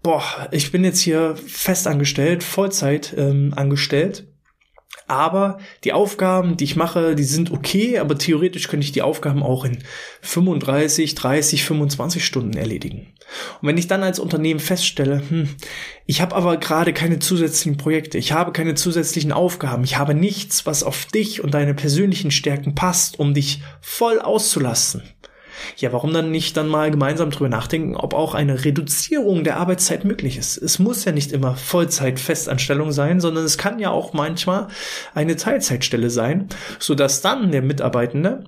boah, 0.02 0.22
ich 0.50 0.70
bin 0.70 0.84
jetzt 0.84 1.00
hier 1.00 1.34
festangestellt, 1.46 2.44
Vollzeit 2.44 3.14
ähm, 3.16 3.54
angestellt 3.56 4.26
aber 5.06 5.58
die 5.84 5.92
Aufgaben, 5.92 6.56
die 6.56 6.64
ich 6.64 6.76
mache, 6.76 7.14
die 7.14 7.24
sind 7.24 7.50
okay, 7.50 7.98
aber 7.98 8.16
theoretisch 8.16 8.68
könnte 8.68 8.84
ich 8.84 8.92
die 8.92 9.02
Aufgaben 9.02 9.42
auch 9.42 9.64
in 9.64 9.78
35, 10.22 11.14
30, 11.14 11.64
25 11.64 12.24
Stunden 12.24 12.56
erledigen. 12.56 13.12
Und 13.60 13.68
wenn 13.68 13.78
ich 13.78 13.86
dann 13.86 14.02
als 14.02 14.18
Unternehmen 14.18 14.60
feststelle, 14.60 15.22
hm, 15.28 15.48
ich 16.06 16.20
habe 16.20 16.34
aber 16.34 16.56
gerade 16.56 16.92
keine 16.92 17.18
zusätzlichen 17.18 17.76
Projekte, 17.76 18.18
ich 18.18 18.32
habe 18.32 18.52
keine 18.52 18.74
zusätzlichen 18.74 19.32
Aufgaben, 19.32 19.84
ich 19.84 19.98
habe 19.98 20.14
nichts, 20.14 20.66
was 20.66 20.82
auf 20.82 21.06
dich 21.06 21.42
und 21.42 21.54
deine 21.54 21.74
persönlichen 21.74 22.30
Stärken 22.30 22.74
passt, 22.74 23.18
um 23.18 23.34
dich 23.34 23.62
voll 23.80 24.20
auszulasten, 24.20 25.02
ja, 25.76 25.92
warum 25.92 26.12
dann 26.12 26.30
nicht 26.30 26.56
dann 26.56 26.68
mal 26.68 26.90
gemeinsam 26.90 27.30
drüber 27.30 27.48
nachdenken, 27.48 27.96
ob 27.96 28.14
auch 28.14 28.34
eine 28.34 28.64
Reduzierung 28.64 29.44
der 29.44 29.56
Arbeitszeit 29.58 30.04
möglich 30.04 30.36
ist? 30.36 30.56
Es 30.56 30.78
muss 30.78 31.04
ja 31.04 31.12
nicht 31.12 31.32
immer 31.32 31.56
Vollzeit-Festanstellung 31.56 32.92
sein, 32.92 33.20
sondern 33.20 33.44
es 33.44 33.58
kann 33.58 33.78
ja 33.78 33.90
auch 33.90 34.12
manchmal 34.12 34.68
eine 35.14 35.36
Teilzeitstelle 35.36 36.10
sein, 36.10 36.48
sodass 36.78 37.20
dann 37.20 37.52
der 37.52 37.62
Mitarbeitende 37.62 38.44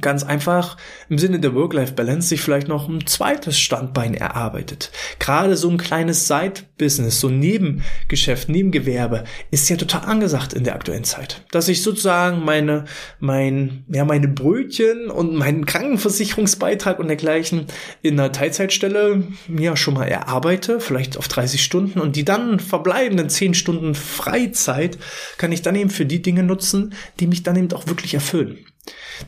ganz 0.00 0.22
einfach 0.22 0.76
im 1.08 1.18
Sinne 1.18 1.40
der 1.40 1.54
Work-Life-Balance 1.54 2.28
sich 2.28 2.40
vielleicht 2.40 2.68
noch 2.68 2.88
ein 2.88 3.06
zweites 3.06 3.58
Standbein 3.58 4.14
erarbeitet. 4.14 4.90
Gerade 5.18 5.56
so 5.56 5.68
ein 5.68 5.76
kleines 5.76 6.26
Side-Business, 6.26 7.20
so 7.20 7.28
ein 7.28 7.38
Nebengeschäft, 7.38 8.48
Nebengewerbe 8.48 9.24
ist 9.50 9.68
ja 9.68 9.76
total 9.76 10.02
angesagt 10.06 10.52
in 10.52 10.64
der 10.64 10.74
aktuellen 10.74 11.04
Zeit. 11.04 11.44
Dass 11.50 11.68
ich 11.68 11.82
sozusagen 11.82 12.44
meine, 12.44 12.86
mein, 13.20 13.84
ja, 13.88 14.04
meine 14.04 14.28
Brötchen 14.28 15.10
und 15.10 15.34
meinen 15.34 15.66
Krankenversicherungsbeitrag 15.66 16.98
und 16.98 17.08
dergleichen 17.08 17.66
in 18.02 18.18
einer 18.18 18.32
Teilzeitstelle 18.32 19.24
ja 19.48 19.76
schon 19.76 19.94
mal 19.94 20.06
erarbeite, 20.06 20.80
vielleicht 20.80 21.16
auf 21.18 21.28
30 21.28 21.62
Stunden 21.62 22.00
und 22.00 22.16
die 22.16 22.24
dann 22.24 22.58
verbleibenden 22.58 23.28
10 23.28 23.54
Stunden 23.54 23.94
Freizeit 23.94 24.98
kann 25.38 25.52
ich 25.52 25.62
dann 25.62 25.76
eben 25.76 25.90
für 25.90 26.06
die 26.06 26.22
Dinge 26.22 26.42
nutzen, 26.42 26.94
die 27.20 27.26
mich 27.26 27.42
dann 27.42 27.56
eben 27.56 27.72
auch 27.72 27.86
wirklich 27.86 28.14
erfüllen. 28.14 28.58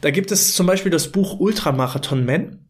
Da 0.00 0.10
gibt 0.10 0.32
es 0.32 0.54
zum 0.54 0.66
Beispiel 0.66 0.90
das 0.90 1.08
Buch 1.08 1.38
Ultramarathon 1.38 2.24
Man. 2.24 2.66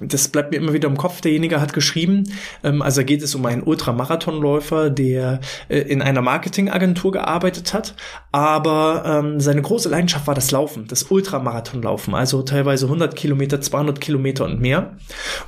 Das 0.00 0.28
bleibt 0.28 0.50
mir 0.50 0.56
immer 0.56 0.72
wieder 0.72 0.88
im 0.88 0.96
Kopf. 0.96 1.20
Derjenige 1.20 1.60
hat 1.60 1.72
geschrieben, 1.72 2.24
ähm, 2.64 2.80
also 2.80 3.04
geht 3.04 3.22
es 3.22 3.34
um 3.34 3.44
einen 3.44 3.62
Ultramarathonläufer, 3.62 4.88
der 4.90 5.40
äh, 5.68 5.78
in 5.80 6.00
einer 6.00 6.22
Marketingagentur 6.22 7.12
gearbeitet 7.12 7.74
hat, 7.74 7.94
aber 8.32 9.02
ähm, 9.04 9.40
seine 9.40 9.62
große 9.62 9.88
Leidenschaft 9.88 10.26
war 10.26 10.34
das 10.34 10.50
Laufen, 10.50 10.86
das 10.88 11.04
Ultramarathonlaufen, 11.04 12.14
also 12.14 12.42
teilweise 12.42 12.86
100 12.86 13.14
Kilometer, 13.14 13.60
200 13.60 14.00
Kilometer 14.00 14.46
und 14.46 14.60
mehr. 14.60 14.96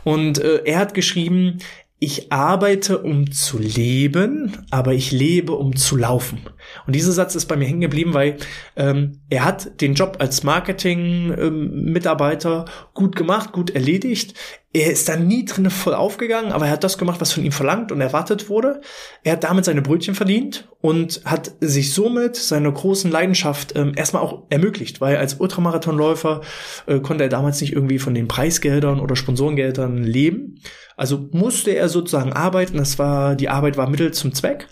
Und 0.04 0.38
äh, 0.38 0.62
er 0.64 0.78
hat 0.78 0.92
geschrieben, 0.92 1.58
ich 1.98 2.32
arbeite, 2.32 2.98
um 2.98 3.30
zu 3.30 3.58
leben, 3.58 4.66
aber 4.70 4.92
ich 4.92 5.12
lebe, 5.12 5.52
um 5.52 5.76
zu 5.76 5.96
laufen. 5.96 6.40
Und 6.86 6.94
dieser 6.94 7.12
Satz 7.12 7.34
ist 7.34 7.46
bei 7.46 7.56
mir 7.56 7.64
hängen 7.66 7.80
geblieben, 7.80 8.12
weil 8.14 8.36
ähm, 8.76 9.20
er 9.30 9.44
hat 9.44 9.80
den 9.80 9.94
Job 9.94 10.18
als 10.20 10.42
Marketing-Mitarbeiter 10.42 12.64
ähm, 12.66 12.72
gut 12.94 13.16
gemacht, 13.16 13.52
gut 13.52 13.70
erledigt. 13.70 14.34
Er 14.74 14.90
ist 14.90 15.06
da 15.08 15.16
nie 15.16 15.44
drin 15.44 15.68
voll 15.68 15.92
aufgegangen, 15.94 16.52
aber 16.52 16.64
er 16.66 16.72
hat 16.72 16.82
das 16.82 16.96
gemacht, 16.96 17.20
was 17.20 17.32
von 17.32 17.44
ihm 17.44 17.52
verlangt 17.52 17.92
und 17.92 18.00
erwartet 18.00 18.48
wurde. 18.48 18.80
Er 19.22 19.32
hat 19.32 19.44
damit 19.44 19.66
seine 19.66 19.82
Brötchen 19.82 20.14
verdient 20.14 20.66
und 20.80 21.20
hat 21.26 21.52
sich 21.60 21.92
somit 21.92 22.36
seine 22.36 22.72
großen 22.72 23.10
Leidenschaft 23.10 23.76
ähm, 23.76 23.92
erstmal 23.94 24.22
auch 24.22 24.44
ermöglicht, 24.48 25.02
weil 25.02 25.18
als 25.18 25.34
Ultramarathonläufer 25.34 26.40
äh, 26.86 27.00
konnte 27.00 27.24
er 27.24 27.30
damals 27.30 27.60
nicht 27.60 27.74
irgendwie 27.74 27.98
von 27.98 28.14
den 28.14 28.28
Preisgeldern 28.28 29.00
oder 29.00 29.14
Sponsorengeldern 29.14 30.02
leben 30.02 30.62
also 30.96 31.28
musste 31.32 31.72
er 31.72 31.88
sozusagen 31.88 32.32
arbeiten. 32.32 32.76
Das 32.76 32.98
war, 32.98 33.34
die 33.34 33.48
Arbeit 33.48 33.76
war 33.76 33.88
Mittel 33.88 34.12
zum 34.12 34.34
Zweck. 34.34 34.68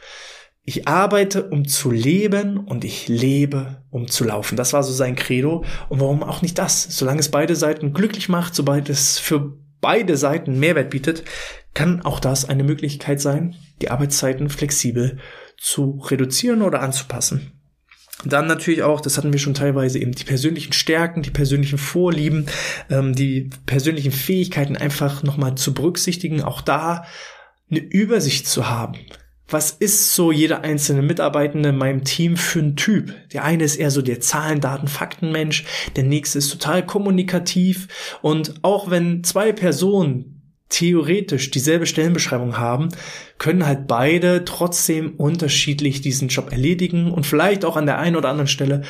Ich 0.70 0.87
arbeite, 0.87 1.50
um 1.50 1.66
zu 1.66 1.90
leben 1.90 2.59
und 2.59 2.85
ich 2.85 3.09
lebe, 3.09 3.83
um 3.90 4.06
zu 4.06 4.22
laufen. 4.22 4.54
Das 4.54 4.72
war 4.72 4.85
so 4.85 4.92
sein 4.92 5.16
Credo. 5.16 5.64
Und 5.88 5.98
warum 5.98 6.22
auch 6.22 6.42
nicht 6.42 6.59
das? 6.59 6.85
Solange 6.85 7.18
es 7.18 7.28
beide 7.28 7.56
Seiten 7.56 7.92
glücklich 7.92 8.28
macht, 8.28 8.54
sobald 8.54 8.88
es 8.88 9.18
für 9.18 9.59
beide 9.80 10.16
Seiten 10.16 10.61
Mehrwert 10.61 10.90
bietet, 10.90 11.24
kann 11.74 12.02
auch 12.02 12.20
das 12.20 12.48
eine 12.48 12.62
Möglichkeit 12.62 13.20
sein, 13.20 13.56
die 13.83 13.90
Arbeitszeiten 13.90 14.48
flexibel 14.48 15.18
zu 15.59 16.00
reduzieren 16.06 16.62
oder 16.62 16.83
anzupassen. 16.83 17.50
Dann 18.24 18.46
natürlich 18.46 18.85
auch, 18.85 19.00
das 19.00 19.16
hatten 19.16 19.33
wir 19.33 19.40
schon 19.40 19.54
teilweise 19.54 19.98
eben, 19.98 20.12
die 20.12 20.22
persönlichen 20.22 20.72
Stärken, 20.72 21.22
die 21.22 21.33
persönlichen 21.33 21.78
Vorlieben, 21.78 22.46
ähm, 22.90 23.12
die 23.12 23.50
persönlichen 23.66 24.12
Fähigkeiten 24.12 24.76
einfach 24.76 25.24
nochmal 25.24 25.56
zu 25.56 25.74
berücksichtigen, 25.74 26.42
auch 26.42 26.61
da 26.61 27.06
eine 27.68 27.80
Übersicht 27.80 28.46
zu 28.46 28.70
haben. 28.70 28.94
Was 29.50 29.72
ist 29.72 30.14
so 30.14 30.30
jeder 30.30 30.62
einzelne 30.62 31.02
Mitarbeitende 31.02 31.70
in 31.70 31.76
meinem 31.76 32.04
Team 32.04 32.36
für 32.36 32.60
ein 32.60 32.76
Typ? 32.76 33.14
Der 33.32 33.44
eine 33.44 33.64
ist 33.64 33.76
eher 33.76 33.90
so 33.90 34.00
der 34.00 34.20
Zahlen, 34.20 34.60
Daten, 34.60 34.86
Fakten 34.86 35.32
Mensch, 35.32 35.64
der 35.96 36.04
nächste 36.04 36.38
ist 36.38 36.50
total 36.50 36.86
kommunikativ 36.86 37.88
und 38.22 38.54
auch 38.62 38.90
wenn 38.90 39.24
zwei 39.24 39.52
Personen 39.52 40.40
theoretisch 40.68 41.50
dieselbe 41.50 41.86
Stellenbeschreibung 41.86 42.58
haben, 42.58 42.90
können 43.40 43.66
halt 43.66 43.87
beide 43.87 44.44
trotzdem 44.44 45.14
unterschiedlich 45.16 46.03
diesen 46.03 46.29
Job 46.29 46.53
erledigen 46.53 47.11
und 47.11 47.24
vielleicht 47.24 47.64
auch 47.64 47.79
an 47.79 47.87
der 47.87 47.98
einen 47.98 48.16
oder 48.16 48.29
anderen 48.29 48.46
Stelle 48.46 48.83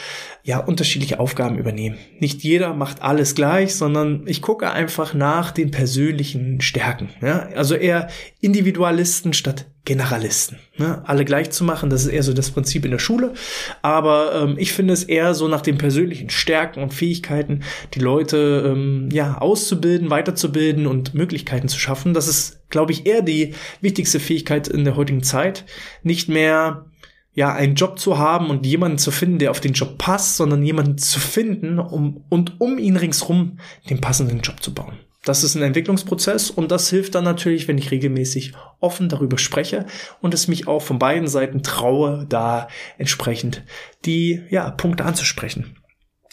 ja 0.43 0.59
unterschiedliche 0.59 1.21
Aufgaben 1.21 1.57
übernehmen. 1.57 1.99
Nicht 2.19 2.43
jeder 2.43 2.75
macht 2.75 3.01
alles 3.01 3.37
gleich, 3.37 3.77
sondern 3.77 4.25
ich 4.27 4.43
gucke 4.43 4.73
einfach 4.73 5.15
nach 5.15 5.53
den 5.53 5.71
persönlichen 5.71 6.61
Stärken. 6.61 7.11
Ja? 7.23 7.49
Also 7.55 7.77
eher 7.77 8.09
Individualisten 8.41 9.35
statt 9.35 9.67
Generalisten. 9.85 10.59
Ne? 10.77 11.03
Alle 11.07 11.25
gleich 11.25 11.51
zu 11.53 11.63
machen, 11.63 11.89
das 11.89 12.03
ist 12.03 12.13
eher 12.13 12.23
so 12.25 12.35
das 12.35 12.51
Prinzip 12.51 12.85
in 12.85 12.91
der 12.91 12.99
Schule. 12.99 13.35
Aber 13.83 14.35
ähm, 14.35 14.57
ich 14.59 14.73
finde 14.73 14.93
es 14.93 15.05
eher 15.05 15.35
so 15.35 15.47
nach 15.47 15.63
den 15.63 15.79
persönlichen 15.79 16.29
Stärken 16.29 16.83
und 16.83 16.93
Fähigkeiten, 16.93 17.63
die 17.95 18.01
Leute 18.01 18.65
ähm, 18.67 19.09
ja 19.13 19.39
auszubilden, 19.39 20.11
weiterzubilden 20.11 20.89
und 20.89 21.15
Möglichkeiten 21.15 21.69
zu 21.69 21.79
schaffen. 21.79 22.15
Das 22.15 22.29
ist, 22.29 22.60
glaube 22.71 22.93
ich, 22.93 23.07
eher 23.07 23.23
die 23.23 23.55
wichtigste 23.81 24.21
Fähigkeit 24.21 24.69
in 24.69 24.85
der 24.85 24.97
heutigen 24.97 25.23
Zeit. 25.23 25.65
Nicht 26.03 26.29
mehr 26.29 26.87
ja, 27.33 27.53
einen 27.53 27.75
Job 27.75 27.99
zu 27.99 28.19
haben 28.19 28.51
und 28.51 28.67
jemanden 28.67 28.99
zu 28.99 29.11
finden, 29.11 29.39
der 29.39 29.51
auf 29.51 29.61
den 29.61 29.73
Job 29.73 29.99
passt, 29.99 30.37
sondern 30.37 30.63
jemanden 30.63 30.99
zu 30.99 31.21
finden 31.21 31.79
um, 31.79 32.25
und 32.29 32.61
um 32.61 32.79
ihn 32.79 32.97
ringsrum 32.97 33.59
den 33.89 34.01
passenden 34.01 34.41
Job 34.41 34.63
zu 34.63 34.75
bauen. 34.75 34.99
Das 35.25 35.45
ist 35.45 35.55
ein 35.55 35.63
Entwicklungsprozess 35.63 36.51
und 36.51 36.71
das 36.71 36.89
hilft 36.89 37.15
dann 37.15 37.25
natürlich, 37.25 37.69
wenn 37.69 37.77
ich 37.77 37.91
regelmäßig 37.91 38.55
offen 38.81 39.11
darüber 39.11 39.37
spreche 39.37 39.85
und 40.23 40.33
es 40.33 40.49
mich 40.49 40.67
auch 40.67 40.81
von 40.81 40.99
beiden 40.99 41.29
Seiten 41.29 41.63
traue, 41.63 42.25
da 42.27 42.69
entsprechend 42.97 43.63
die 44.07 44.43
ja, 44.49 44.71
Punkte 44.71 45.05
anzusprechen. 45.05 45.77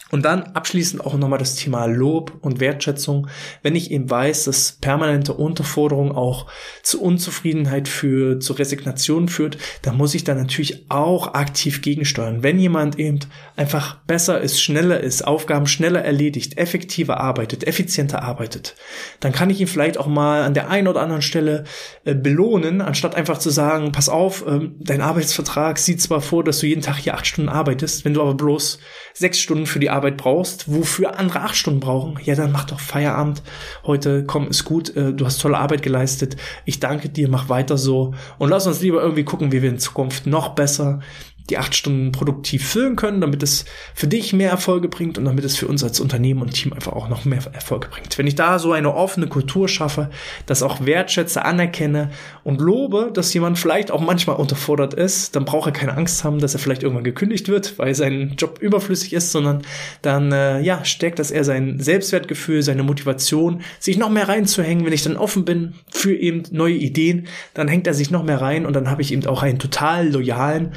Und 0.10 0.24
dann 0.24 0.44
abschließend 0.44 1.06
auch 1.06 1.16
nochmal 1.16 1.40
das 1.40 1.56
Thema 1.56 1.86
Lob 1.86 2.34
und 2.42 2.60
Wertschätzung. 2.60 3.28
Wenn 3.62 3.76
ich 3.76 3.92
eben 3.92 4.10
weiß, 4.10 4.46
dass 4.46 4.78
permanente 4.80 5.34
Unterforderung 5.34 6.16
auch 6.16 6.48
zu 6.82 7.02
Unzufriedenheit 7.02 7.90
führt, 7.90 8.42
zu 8.42 8.54
Resignation 8.54 9.28
führt, 9.28 9.58
dann 9.82 9.98
muss 9.98 10.16
ich 10.16 10.24
da 10.24 10.34
natürlich 10.34 10.86
auch 10.90 11.34
aktiv 11.34 11.82
gegensteuern. 11.82 12.42
Wenn 12.42 12.58
jemand 12.58 12.98
eben 12.98 13.20
einfach 13.58 13.98
besser 14.08 14.40
ist, 14.40 14.62
schneller 14.62 15.02
ist, 15.02 15.28
Aufgaben 15.28 15.68
schneller 15.68 16.04
erledigt, 16.04 16.58
effektiver 16.58 17.20
arbeitet, 17.20 17.68
effizienter 17.68 18.24
arbeitet, 18.24 18.76
dann 19.20 19.34
kann 19.34 19.50
ich 19.50 19.60
ihn 19.60 19.68
vielleicht 19.68 19.98
auch 19.98 20.08
mal 20.08 20.44
an 20.44 20.54
der 20.54 20.70
einen 20.70 20.88
oder 20.88 21.02
anderen 21.02 21.22
Stelle 21.22 21.66
äh, 22.06 22.16
belohnen, 22.16 22.80
anstatt 22.82 23.16
einfach 23.16 23.40
zu 23.40 23.50
sagen, 23.50 23.92
pass 23.92 24.08
auf, 24.08 24.46
ähm, 24.48 24.76
dein 24.80 25.02
Arbeitsvertrag 25.02 25.78
sieht 25.78 26.02
zwar 26.02 26.22
vor, 26.22 26.44
dass 26.44 26.60
du 26.60 26.68
jeden 26.68 26.82
Tag 26.82 26.98
hier 26.98 27.16
acht 27.16 27.28
Stunden 27.28 27.50
arbeitest, 27.50 28.06
wenn 28.06 28.14
du 28.14 28.22
aber 28.22 28.36
bloß 28.36 28.80
sechs 29.14 29.40
Stunden 29.40 29.66
für 29.66 29.80
die 29.80 29.90
Arbeit 29.98 30.18
brauchst, 30.18 30.72
wofür 30.74 31.20
andere 31.20 31.42
acht 31.42 31.56
Stunden 31.56 31.80
brauchen, 31.80 32.18
ja, 32.24 32.36
dann 32.36 32.52
mach 32.52 32.66
doch 32.66 32.80
Feierabend. 32.80 33.44
Heute, 33.86 34.24
komm, 34.26 34.48
ist 34.48 34.64
gut, 34.64 34.96
äh, 34.96 35.14
du 35.14 35.26
hast 35.26 35.42
tolle 35.42 35.58
Arbeit 35.58 35.82
geleistet. 35.82 36.38
Ich 36.66 36.80
danke 36.80 37.10
dir, 37.10 37.30
mach 37.30 37.50
weiter 37.50 37.78
so. 37.78 38.14
Und 38.38 38.50
lass 38.50 38.68
uns 38.68 38.82
lieber 38.82 39.02
irgendwie 39.02 39.24
gucken, 39.24 39.52
wie 39.52 39.62
wir 39.62 39.70
in 39.70 39.80
Zukunft 39.80 40.28
noch 40.28 40.50
besser 40.50 41.00
die 41.50 41.58
acht 41.58 41.76
Stunden 41.76 42.12
produktiv 42.12 42.68
füllen 42.68 42.96
können, 42.96 43.22
damit 43.22 43.42
es 43.42 43.66
für 43.94 44.08
dich 44.08 44.34
mehr 44.34 44.50
Erfolge 44.50 44.90
bringt 44.90 45.18
und 45.18 45.26
damit 45.26 45.46
es 45.46 45.56
für 45.56 45.68
uns 45.68 45.84
als 45.84 46.00
Unternehmen 46.00 46.42
und 46.42 46.54
Team 46.54 46.74
einfach 46.74 46.94
auch 46.94 47.08
noch 47.08 47.26
mehr 47.26 47.40
Erfolge 47.54 47.88
bringt. 47.88 48.18
Wenn 48.18 48.28
ich 48.28 48.36
da 48.36 48.60
so 48.60 48.74
eine 48.74 48.94
offene 48.94 49.28
Kultur 49.28 49.68
schaffe, 49.70 50.10
das 50.46 50.64
auch 50.64 50.86
wertschätze, 50.86 51.46
anerkenne 51.46 52.12
und 52.44 52.60
lobe, 52.60 53.12
dass 53.14 53.34
jemand 53.34 53.58
vielleicht 53.58 53.92
auch 53.92 54.02
manchmal 54.02 54.36
unterfordert 54.36 54.94
ist, 54.94 55.36
dann 55.36 55.46
braucht 55.46 55.68
er 55.68 55.74
keine 55.74 55.96
Angst 55.96 56.24
haben, 56.24 56.40
dass 56.40 56.54
er 56.54 56.60
vielleicht 56.60 56.84
irgendwann 56.84 57.04
gekündigt 57.04 57.48
wird, 57.48 57.78
weil 57.80 57.96
sein 57.96 58.34
Job 58.38 58.60
überflüssig 58.60 59.14
ist, 59.14 59.32
sondern 59.32 59.62
dann 60.02 60.32
äh, 60.32 60.60
ja 60.62 60.84
stärkt 60.84 61.20
das 61.20 61.32
eher 61.32 61.44
sein 61.44 61.80
Selbstwertgefühl, 61.80 62.62
seine 62.62 62.84
Motivation, 62.84 63.62
sich 63.80 63.98
noch 63.98 64.10
mehr 64.10 64.28
reinzuhängen. 64.28 64.86
Wenn 64.86 64.94
ich 64.94 65.04
dann 65.04 65.18
offen 65.18 65.46
bin 65.46 65.76
für 65.90 66.16
eben 66.16 66.44
neue 66.52 66.76
Ideen, 66.76 67.28
dann 67.54 67.68
hängt 67.68 67.88
er 67.88 67.94
sich 67.94 68.12
noch 68.12 68.24
mehr 68.24 68.42
rein 68.42 68.66
und 68.66 68.74
dann 68.74 68.90
habe 68.90 69.02
ich 69.02 69.14
eben 69.14 69.26
auch 69.28 69.44
einen 69.44 69.60
total 69.60 70.10
loyalen 70.10 70.74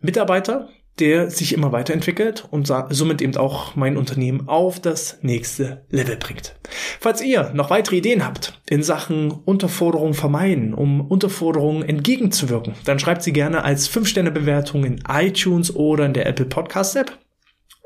Mitarbeiter, 0.00 0.68
der 0.98 1.30
sich 1.30 1.54
immer 1.54 1.72
weiterentwickelt 1.72 2.46
und 2.50 2.70
somit 2.90 3.22
eben 3.22 3.36
auch 3.36 3.74
mein 3.74 3.96
Unternehmen 3.96 4.48
auf 4.48 4.80
das 4.80 5.18
nächste 5.22 5.84
Level 5.88 6.16
bringt. 6.16 6.56
Falls 7.00 7.22
ihr 7.22 7.52
noch 7.54 7.70
weitere 7.70 7.96
Ideen 7.96 8.24
habt 8.24 8.60
in 8.68 8.82
Sachen 8.82 9.30
Unterforderung 9.30 10.12
vermeiden, 10.14 10.74
um 10.74 11.00
Unterforderungen 11.00 11.82
entgegenzuwirken, 11.82 12.74
dann 12.84 12.98
schreibt 12.98 13.22
sie 13.22 13.32
gerne 13.32 13.64
als 13.64 13.88
5-Sterne-Bewertung 13.90 14.84
in 14.84 15.02
iTunes 15.08 15.74
oder 15.74 16.04
in 16.04 16.12
der 16.12 16.26
Apple 16.26 16.46
Podcast 16.46 16.96
App. 16.96 17.18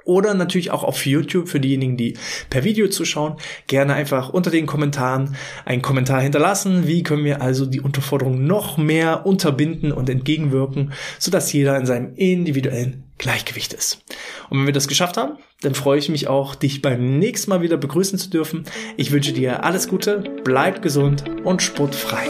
Oder 0.05 0.35
natürlich 0.35 0.71
auch 0.71 0.85
auf 0.85 1.07
YouTube 1.07 1.49
für 1.49 1.61
diejenigen, 1.61 1.97
die 1.97 2.17
per 2.51 2.65
Video 2.65 2.89
zuschauen. 2.89 3.37
Gerne 3.67 3.95
einfach 3.95 4.29
unter 4.29 4.51
den 4.51 4.67
Kommentaren 4.67 5.37
einen 5.65 5.83
Kommentar 5.83 6.21
hinterlassen. 6.21 6.87
Wie 6.87 7.03
können 7.03 7.25
wir 7.25 7.41
also 7.41 7.67
die 7.67 7.81
Unterforderung 7.81 8.47
noch 8.47 8.77
mehr 8.77 9.27
unterbinden 9.27 9.93
und 9.93 10.09
entgegenwirken, 10.09 10.93
sodass 11.19 11.53
jeder 11.53 11.77
in 11.77 11.87
seinem 11.87 12.15
individuellen 12.15 13.05
Gleichgewicht 13.19 13.73
ist. 13.73 14.05
Und 14.51 14.59
wenn 14.59 14.67
wir 14.67 14.73
das 14.73 14.89
geschafft 14.89 15.17
haben, 15.17 15.39
dann 15.63 15.75
freue 15.75 15.99
ich 15.99 16.09
mich 16.09 16.27
auch, 16.29 16.55
dich 16.55 16.83
beim 16.83 17.19
nächsten 17.19 17.51
Mal 17.51 17.63
wieder 17.63 17.77
begrüßen 17.77 18.19
zu 18.19 18.29
dürfen. 18.29 18.65
Ich 18.97 19.13
wünsche 19.13 19.33
dir 19.33 19.65
alles 19.65 19.89
Gute, 19.89 20.25
bleib 20.45 20.83
gesund 20.83 21.25
und 21.45 21.63
sportfrei. 21.63 22.27